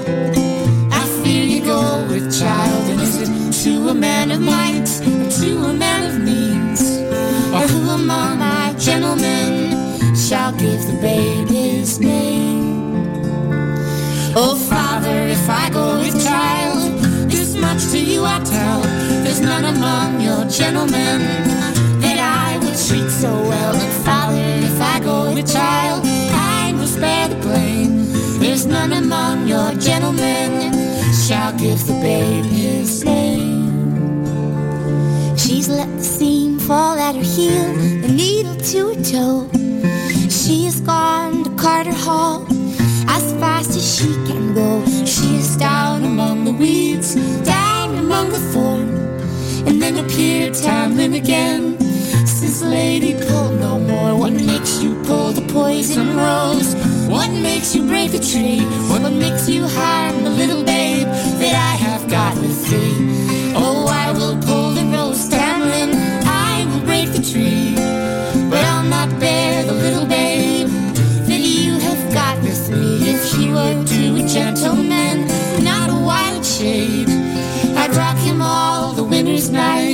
I 0.93 1.05
fear 1.25 1.43
you 1.43 1.65
go 1.65 2.07
with 2.09 2.39
child, 2.39 2.91
and 2.91 3.01
is 3.01 3.17
it 3.23 3.29
to 3.65 3.89
a 3.89 3.95
man 3.95 4.31
of 4.31 4.41
might, 4.41 4.68
give 10.59 10.85
the 10.87 10.99
babe 11.01 11.49
his 11.49 12.01
name? 12.01 13.07
Oh, 14.35 14.57
father, 14.69 15.27
if 15.29 15.49
I 15.49 15.71
go 15.71 15.99
with 16.01 16.23
child, 16.25 17.01
this 17.31 17.55
much 17.55 17.87
to 17.93 17.99
you 17.99 18.25
I 18.25 18.41
tell. 18.41 18.81
There's 19.23 19.41
none 19.41 19.65
among 19.65 20.21
your 20.21 20.45
gentlemen 20.47 21.21
that 22.03 22.19
I 22.19 22.59
would 22.59 22.77
treat 22.87 23.09
so 23.09 23.31
well. 23.31 23.75
And 23.75 24.05
father, 24.05 24.49
if 24.69 24.81
I 24.81 25.01
go 25.01 25.33
with 25.33 25.51
child, 25.51 26.03
I 26.05 26.73
will 26.75 26.89
spare 26.89 27.29
the 27.29 27.37
blame. 27.37 28.13
There's 28.41 28.67
none 28.67 28.93
among 28.93 29.47
your 29.47 29.73
gentlemen 29.75 30.73
shall 31.15 31.53
give 31.57 31.87
the 31.87 31.95
babe 32.03 32.45
his 32.45 33.05
name. 33.05 34.27
She's 35.37 35.69
let 35.69 35.89
the 35.97 36.05
seam 36.05 36.59
fall 36.59 36.99
at 36.99 37.15
her 37.15 37.23
heel, 37.23 37.75
the 38.03 38.09
needle 38.09 38.57
to 38.57 38.95
her 38.95 39.03
toe. 39.03 39.68
She 40.39 40.66
has 40.66 40.80
gone 40.80 41.43
to 41.43 41.51
Carter 41.57 41.93
Hall 41.93 42.47
as 43.09 43.32
fast 43.41 43.70
as 43.70 43.84
she 43.97 44.07
can 44.28 44.55
go. 44.55 44.84
She 45.05 45.39
is 45.39 45.57
down 45.57 46.05
among 46.05 46.45
the 46.45 46.53
weeds, 46.53 47.16
down 47.45 47.99
among 47.99 48.30
the 48.30 48.39
thorn, 48.53 48.89
and 49.66 49.82
then 49.82 49.99
appeared 49.99 50.53
Tamlin 50.55 51.16
again. 51.16 51.76
Says, 52.24 52.62
Lady, 52.62 53.14
pull 53.26 53.51
no 53.51 53.80
more. 53.80 54.16
What 54.16 54.32
makes 54.32 54.80
you 54.80 54.95
pull 55.03 55.32
the 55.32 55.43
poison 55.53 56.16
rose? 56.16 56.72
What 57.09 57.30
makes 57.32 57.74
you 57.74 57.84
break 57.89 58.12
the 58.12 58.20
tree? 58.20 58.61
What 58.91 59.03
makes 59.12 59.49
you 59.49 59.66
harm 59.66 60.22
the 60.22 60.30
little 60.30 60.62
babe 60.62 61.09
that 61.43 61.55
I 61.57 61.74
have 61.84 62.09
got 62.09 62.36
with 62.36 62.70
night 79.51 79.88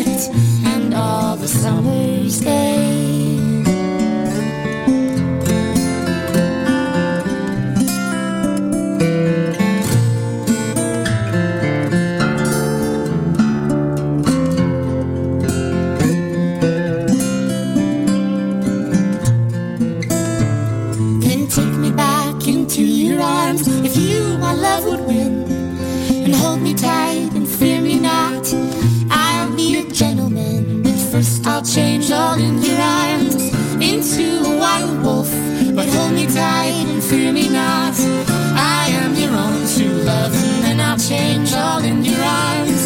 change 41.15 41.53
all 41.53 41.83
in 41.85 42.05
your 42.05 42.23
arms 42.23 42.83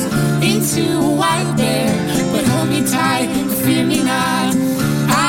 into 0.53 0.83
a 1.09 1.12
wild 1.22 1.57
bear. 1.57 1.93
But 2.33 2.45
hold 2.53 2.68
me 2.74 2.81
tight 2.99 3.29
and 3.41 3.51
fear 3.62 3.85
me 3.93 3.99
not. 4.03 4.55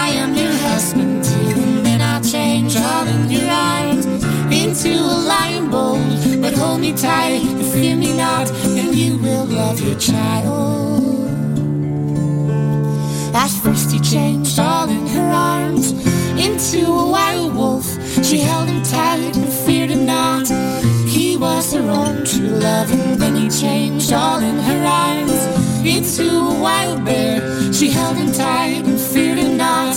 I 0.04 0.08
am 0.24 0.32
your 0.42 0.56
husband, 0.68 1.24
dear, 1.24 1.58
and 1.92 2.02
I'll 2.10 2.26
change 2.36 2.76
all 2.76 3.08
in 3.16 3.30
your 3.36 3.50
arms 3.76 4.06
into 4.62 4.92
a 5.16 5.18
lion 5.32 5.70
bold. 5.70 6.42
But 6.44 6.54
hold 6.54 6.82
me 6.82 6.92
tight 6.94 7.44
fear 7.74 7.96
me 7.96 8.12
not, 8.26 8.48
and 8.80 8.90
you 8.96 9.18
will 9.24 9.46
love 9.46 9.80
your 9.80 9.98
child. 9.98 10.58
At 13.44 13.52
first 13.64 13.92
he 13.92 14.00
changed 14.00 14.58
all 14.60 14.90
in 14.90 15.06
her 15.16 15.30
arms 15.56 15.86
into 16.46 16.80
a 17.04 17.06
wild 17.16 17.56
wolf. 17.56 17.88
She 18.28 18.40
held 18.40 18.68
him 18.68 18.82
tight 18.84 19.38
and 19.38 19.50
feared 19.64 19.92
him 19.92 20.06
not. 20.06 20.29
He 21.80 21.86
her 21.86 21.92
own 21.92 22.26
true 22.26 22.60
love, 22.60 22.92
and 22.92 23.18
then 23.18 23.36
he 23.38 23.50
changed 23.50 24.12
all 24.12 24.40
in 24.40 24.58
her 24.58 24.86
arms 24.86 25.32
into 25.86 26.28
a 26.30 26.60
wild 26.60 27.06
bear. 27.06 27.40
She 27.72 27.90
held 27.90 28.18
him 28.18 28.34
tight 28.34 28.84
and 28.86 29.00
feared 29.00 29.38
him 29.38 29.56
not. 29.56 29.96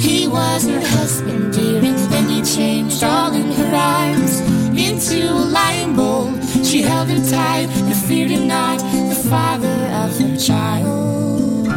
He 0.00 0.26
was 0.26 0.66
her 0.66 0.80
husband, 0.80 1.52
dear, 1.52 1.76
and 1.76 1.98
then 2.10 2.28
he 2.28 2.42
changed 2.42 3.04
all 3.04 3.32
in 3.32 3.52
her 3.52 3.72
arms 3.72 4.40
into 4.76 5.30
a 5.30 5.46
lion 5.58 5.94
bull. 5.94 6.26
She 6.64 6.82
held 6.82 7.06
him 7.06 7.22
tight 7.30 7.68
and 7.70 7.94
feared 7.94 8.30
him 8.30 8.48
not, 8.48 8.78
the 8.80 9.28
father 9.30 9.78
of 10.02 10.18
her 10.18 10.36
child. 10.36 11.68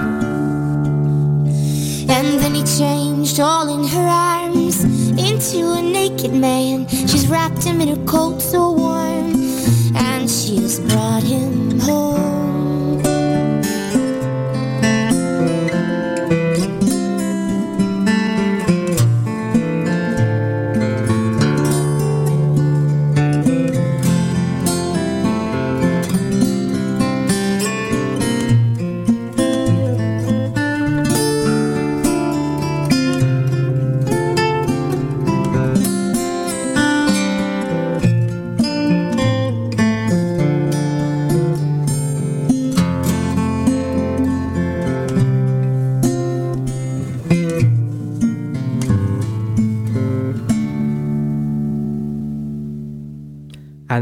And 2.09 2.39
then 2.39 2.55
he 2.55 2.63
changed 2.63 3.39
all 3.39 3.67
in 3.69 3.87
her 3.89 4.07
arms 4.07 4.83
into 4.83 5.71
a 5.73 5.81
naked 5.83 6.33
man. 6.33 6.87
She's 6.87 7.27
wrapped 7.27 7.63
him 7.63 7.79
in 7.79 7.89
a 7.89 8.05
coat 8.05 8.41
so 8.41 8.71
warm, 8.71 8.94
brought 10.79 11.23
him 11.23 11.79
home. 11.79 12.34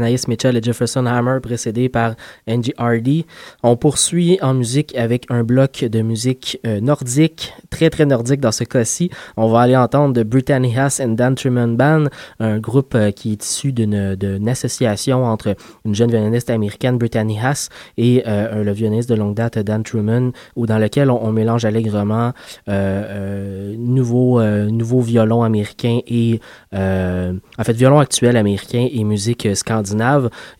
Anaïs 0.04 0.28
Mitchell 0.28 0.54
et 0.56 0.62
Jefferson 0.62 1.06
Hammer, 1.06 1.38
précédés 1.40 1.88
par 1.88 2.14
Angie 2.46 2.74
Hardy. 2.76 3.24
On 3.62 3.74
poursuit 3.76 4.38
en 4.42 4.52
musique 4.52 4.94
avec 4.96 5.24
un 5.30 5.44
bloc 5.44 5.82
de 5.82 6.02
musique 6.02 6.60
euh, 6.66 6.78
nordique, 6.80 7.54
très 7.70 7.88
très 7.88 8.04
nordique 8.04 8.40
dans 8.40 8.52
ce 8.52 8.64
cas-ci. 8.64 9.08
On 9.38 9.48
va 9.48 9.60
aller 9.60 9.76
entendre 9.76 10.22
Brittany 10.22 10.78
Haas 10.78 11.00
and 11.02 11.14
Dan 11.14 11.34
Truman 11.36 11.68
Band, 11.68 12.04
un 12.38 12.58
groupe 12.58 12.94
euh, 12.94 13.12
qui 13.12 13.32
est 13.32 13.42
issu 13.42 13.72
d'une 13.72 14.46
association 14.46 15.24
entre 15.24 15.56
une 15.86 15.94
jeune 15.94 16.10
violoniste 16.10 16.50
américaine, 16.50 16.98
Brittany 16.98 17.38
Haas, 17.40 17.70
et 17.96 18.22
euh, 18.26 18.62
le 18.62 18.72
violoniste 18.72 19.08
de 19.08 19.14
longue 19.14 19.34
date, 19.34 19.58
Dan 19.58 19.82
Truman, 19.82 20.32
où 20.54 20.66
dans 20.66 20.78
lequel 20.78 21.10
on, 21.10 21.32
mélange 21.32 21.64
allègrement 21.64 22.32
euh, 22.68 23.04
euh, 23.08 23.74
nouveau, 23.78 24.38
euh, 24.38 24.68
nouveau 24.68 25.00
violon 25.00 25.42
américain 25.42 26.00
et 26.06 26.40
en 26.72 27.64
fait 27.64 27.72
violon 27.72 27.98
actuel 27.98 28.36
américain 28.36 28.86
et 28.90 29.04
musique 29.04 29.46
euh, 29.46 29.54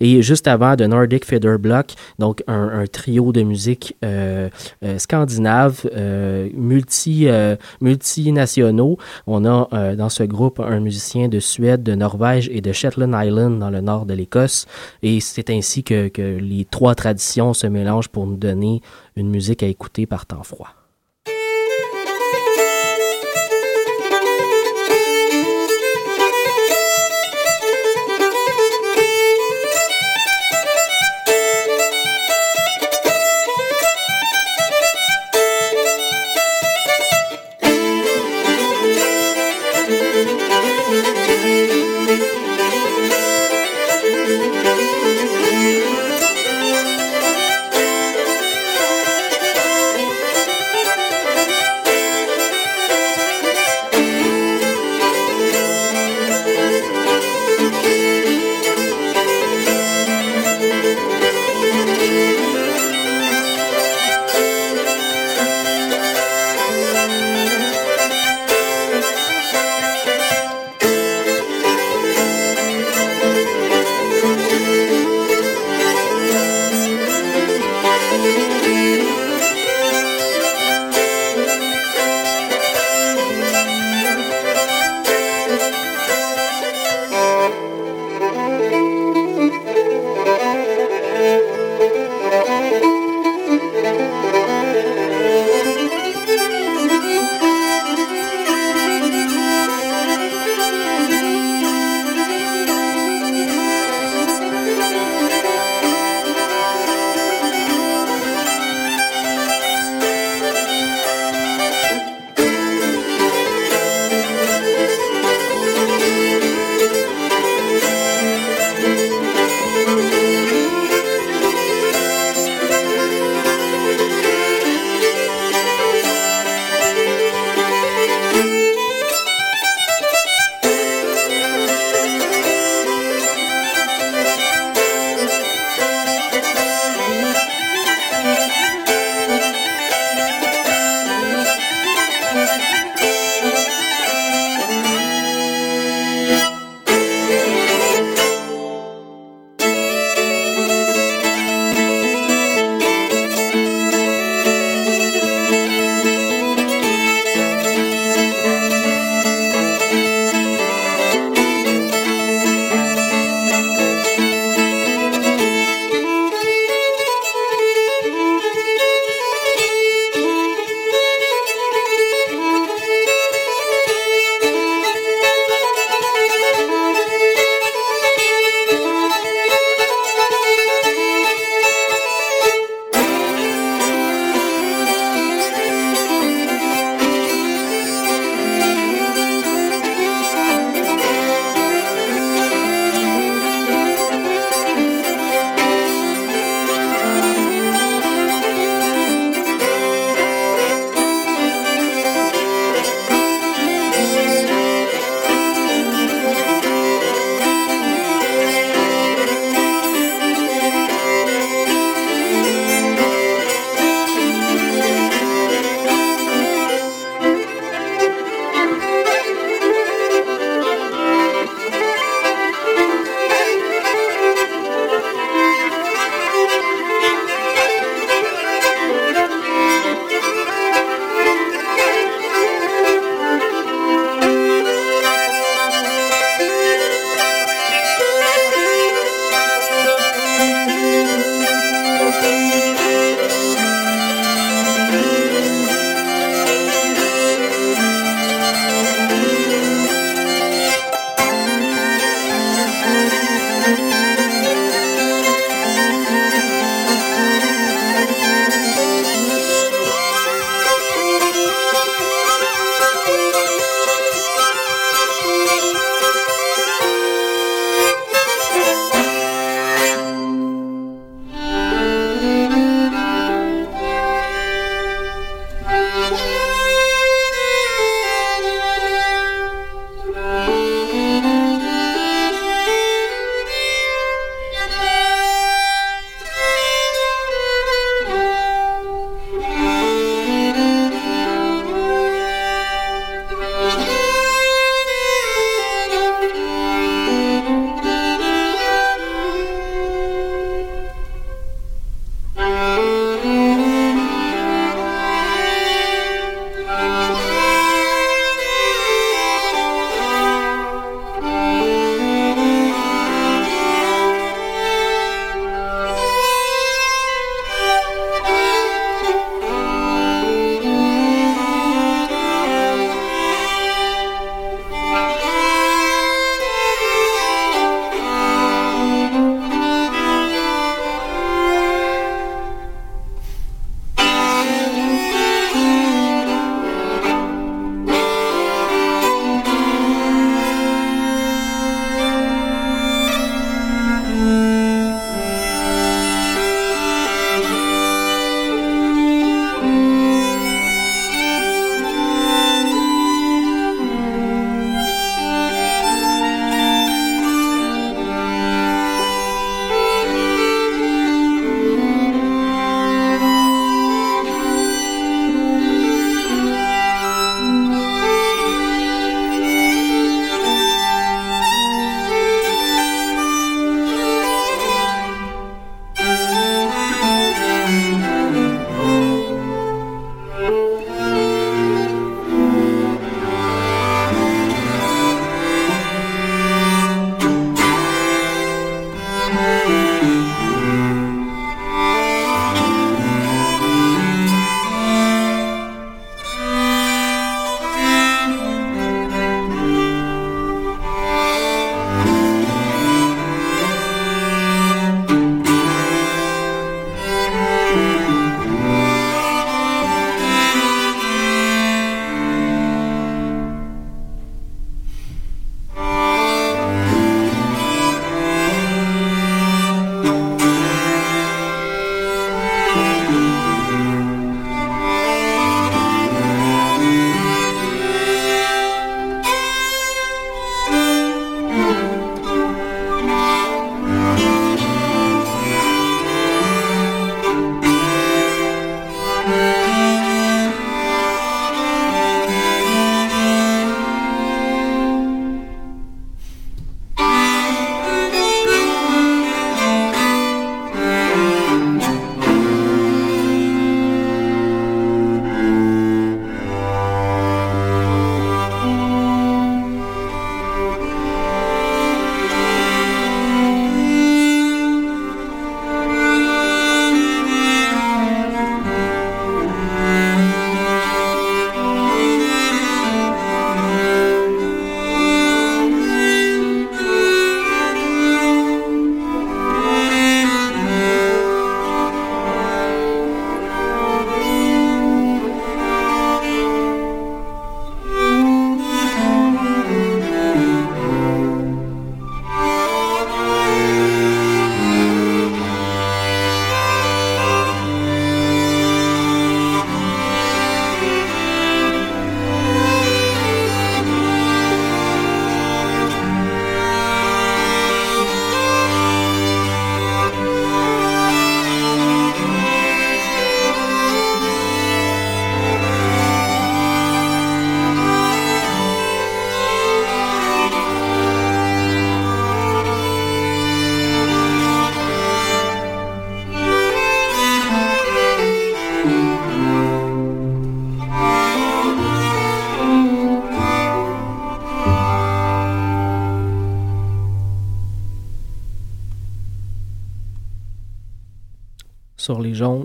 Et 0.01 0.23
juste 0.23 0.49
avant, 0.49 0.77
de 0.77 0.87
Nordic 0.87 1.25
Feather 1.25 1.59
Block, 1.59 1.95
donc 2.19 2.43
un, 2.47 2.85
trio 2.91 3.33
de 3.33 3.43
musique 3.43 3.97
euh, 4.05 4.49
euh, 4.83 4.99
scandinave, 4.99 5.87
euh, 5.95 6.49
euh, 6.55 7.57
multinationaux. 7.81 8.99
On 9.27 9.45
a 9.45 9.95
dans 9.97 10.09
ce 10.09 10.23
groupe 10.23 10.61
un 10.61 10.81
musicien 10.81 11.29
de 11.29 11.41
Suède, 11.41 11.83
de 11.83 11.95
Norvège 11.95 12.49
et 12.53 12.61
de 12.61 12.73
Shetland 12.73 13.15
Island 13.15 13.59
dans 13.59 13.71
le 13.71 13.81
nord 13.81 14.07
de 14.07 14.15
l'Écosse. 14.15 14.67
Et 15.03 15.21
c'est 15.21 15.51
ainsi 15.51 15.85
que 15.85 16.11
les 16.17 16.67
trois 16.71 16.95
traditions 16.95 17.55
se 17.55 17.67
mélangent 17.67 18.09
pour 18.09 18.27
nous 18.27 18.37
donner 18.37 18.81
une 19.17 19.31
musique 19.31 19.63
à 19.63 19.67
écouter 19.67 20.07
par 20.07 20.27
temps 20.27 20.43
froid. 20.43 20.84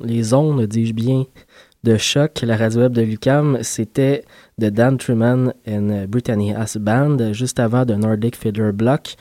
Les, 0.04 0.34
ondes, 0.34 0.66
dis-je 0.66 0.94
bien, 0.94 1.26
de 1.84 1.98
choc, 1.98 2.42
la 2.42 2.58
radio 2.58 2.82
web 2.82 2.94
de 2.94 3.02
Lucam, 3.02 3.60
c'était 3.62 4.26
de 4.58 4.70
Dan 4.70 4.98
Truman 4.98 5.54
and 5.68 6.06
Brittany 6.10 6.54
Haas 6.54 6.78
Band, 6.80 7.34
juste 7.34 7.60
avant 7.60 7.86
de 7.86 7.94
Nordic 7.94 8.36
Fiddler 8.36 8.72
Block. 8.74 9.16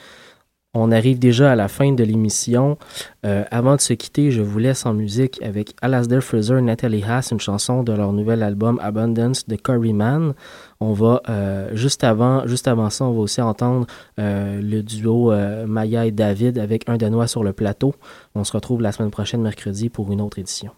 On 0.75 0.91
arrive 0.91 1.17
déjà 1.17 1.51
à 1.51 1.55
la 1.55 1.67
fin 1.67 1.93
de 1.93 2.03
l'émission. 2.03 2.77
Euh, 3.25 3.43
avant 3.49 3.75
de 3.75 3.81
se 3.81 3.93
quitter, 3.93 4.29
je 4.29 4.43
vous 4.43 4.59
laisse 4.59 4.85
en 4.85 4.93
musique 4.93 5.41
avec 5.41 5.73
Alasdair 5.81 6.23
Fraser 6.23 6.59
et 6.59 6.61
Natalie 6.61 7.03
Haas, 7.03 7.29
une 7.31 7.39
chanson 7.39 7.81
de 7.81 7.91
leur 7.91 8.13
nouvel 8.13 8.43
album 8.43 8.79
Abundance 8.83 9.47
de 9.47 9.55
Curry 9.55 9.93
Man. 9.93 10.35
On 10.79 10.93
va, 10.93 11.23
euh, 11.27 11.71
juste, 11.73 12.03
avant, 12.03 12.45
juste 12.45 12.67
avant 12.67 12.91
ça, 12.91 13.05
on 13.05 13.13
va 13.13 13.19
aussi 13.19 13.41
entendre 13.41 13.87
euh, 14.19 14.61
le 14.61 14.83
duo 14.83 15.33
Maya 15.65 16.05
et 16.05 16.11
David 16.11 16.59
avec 16.59 16.87
un 16.87 16.97
Danois 16.97 17.25
sur 17.25 17.43
le 17.43 17.51
plateau. 17.51 17.95
On 18.35 18.43
se 18.43 18.51
retrouve 18.51 18.81
la 18.81 18.91
semaine 18.91 19.09
prochaine, 19.09 19.41
mercredi, 19.41 19.89
pour 19.89 20.11
une 20.11 20.21
autre 20.21 20.37
édition. 20.37 20.71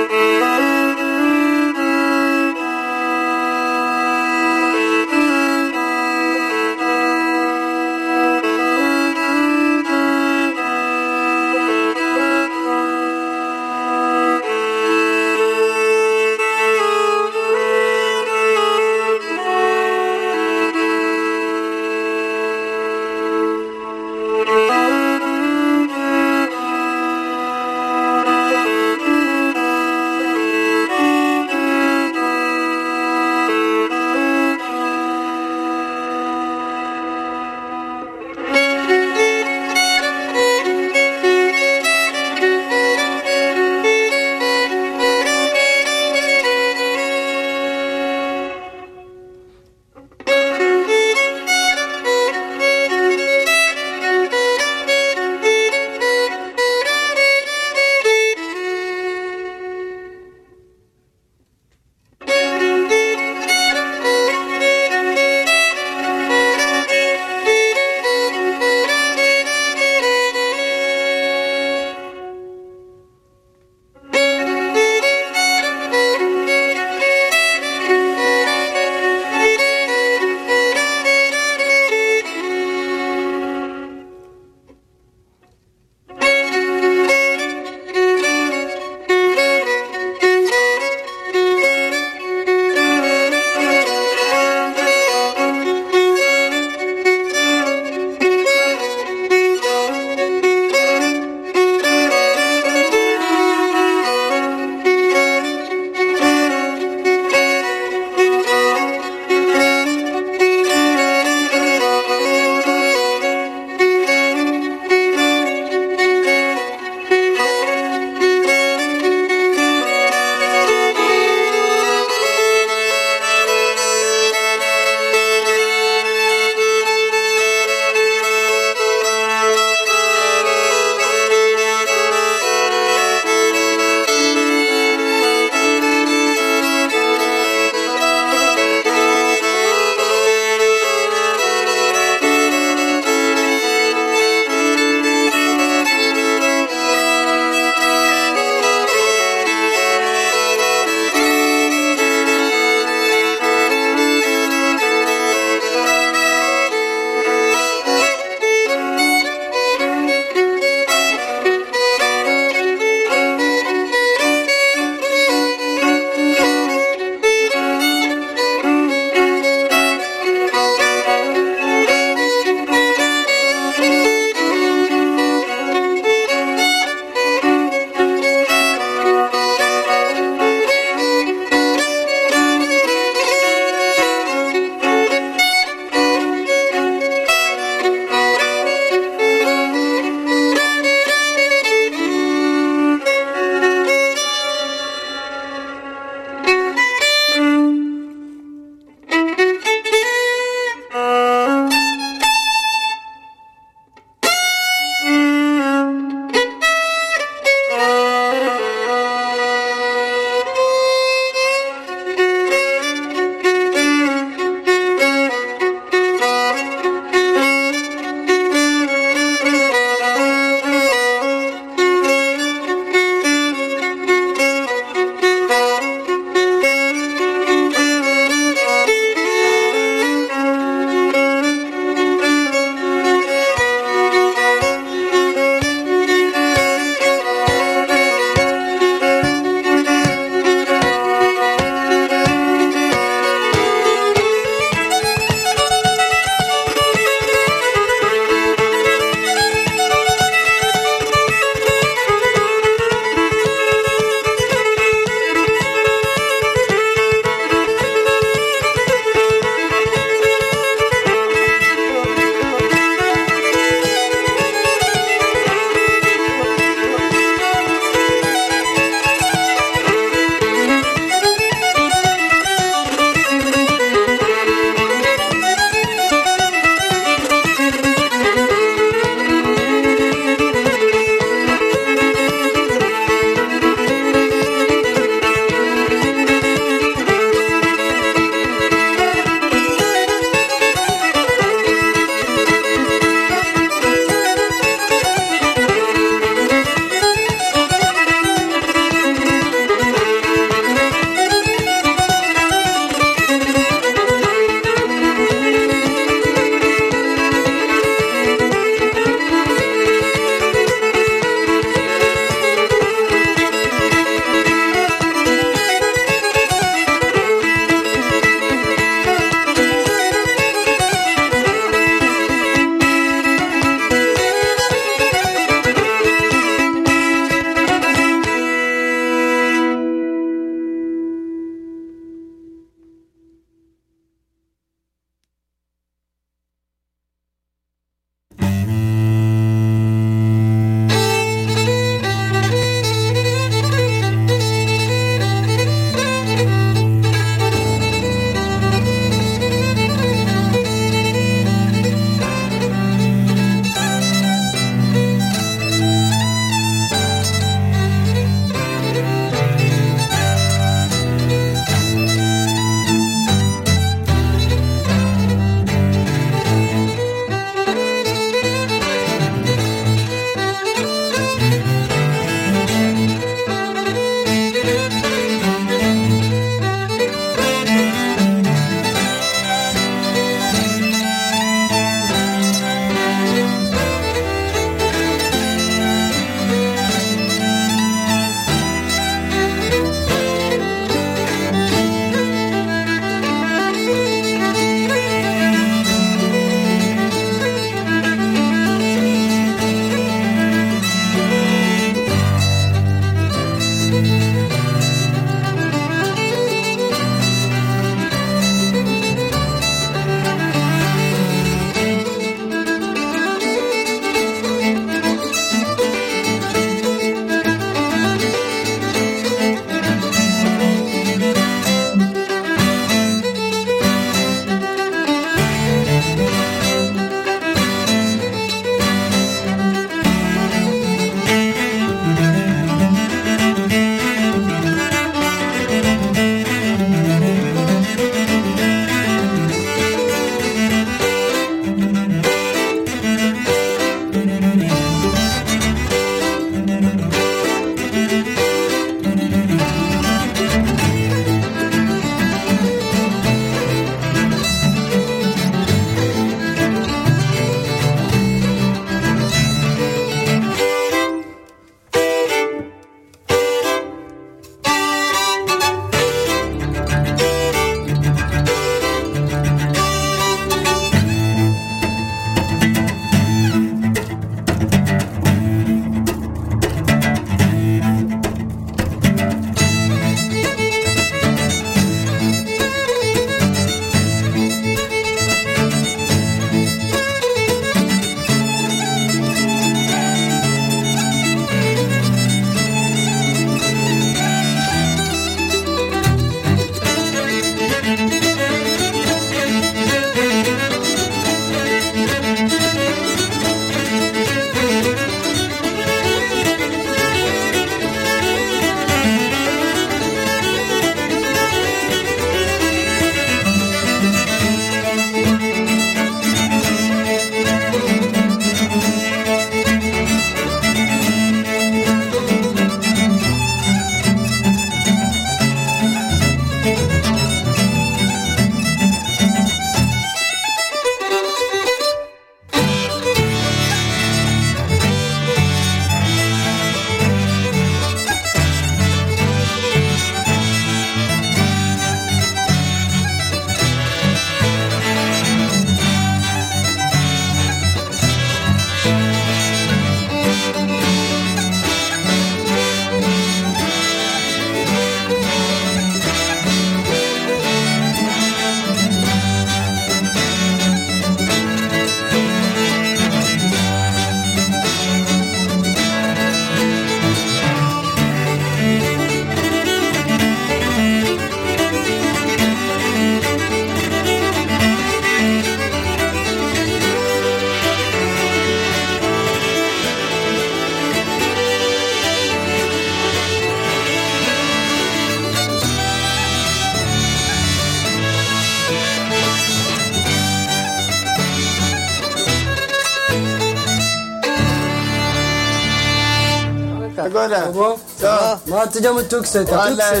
تمام؟ 597.62 597.76
تمام 598.00 598.38
ما 598.46 598.62
انت 598.62 598.78
جامد 598.78 599.08
تكسر 599.08 599.44
والله 599.58 600.00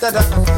تكسر 0.00 0.49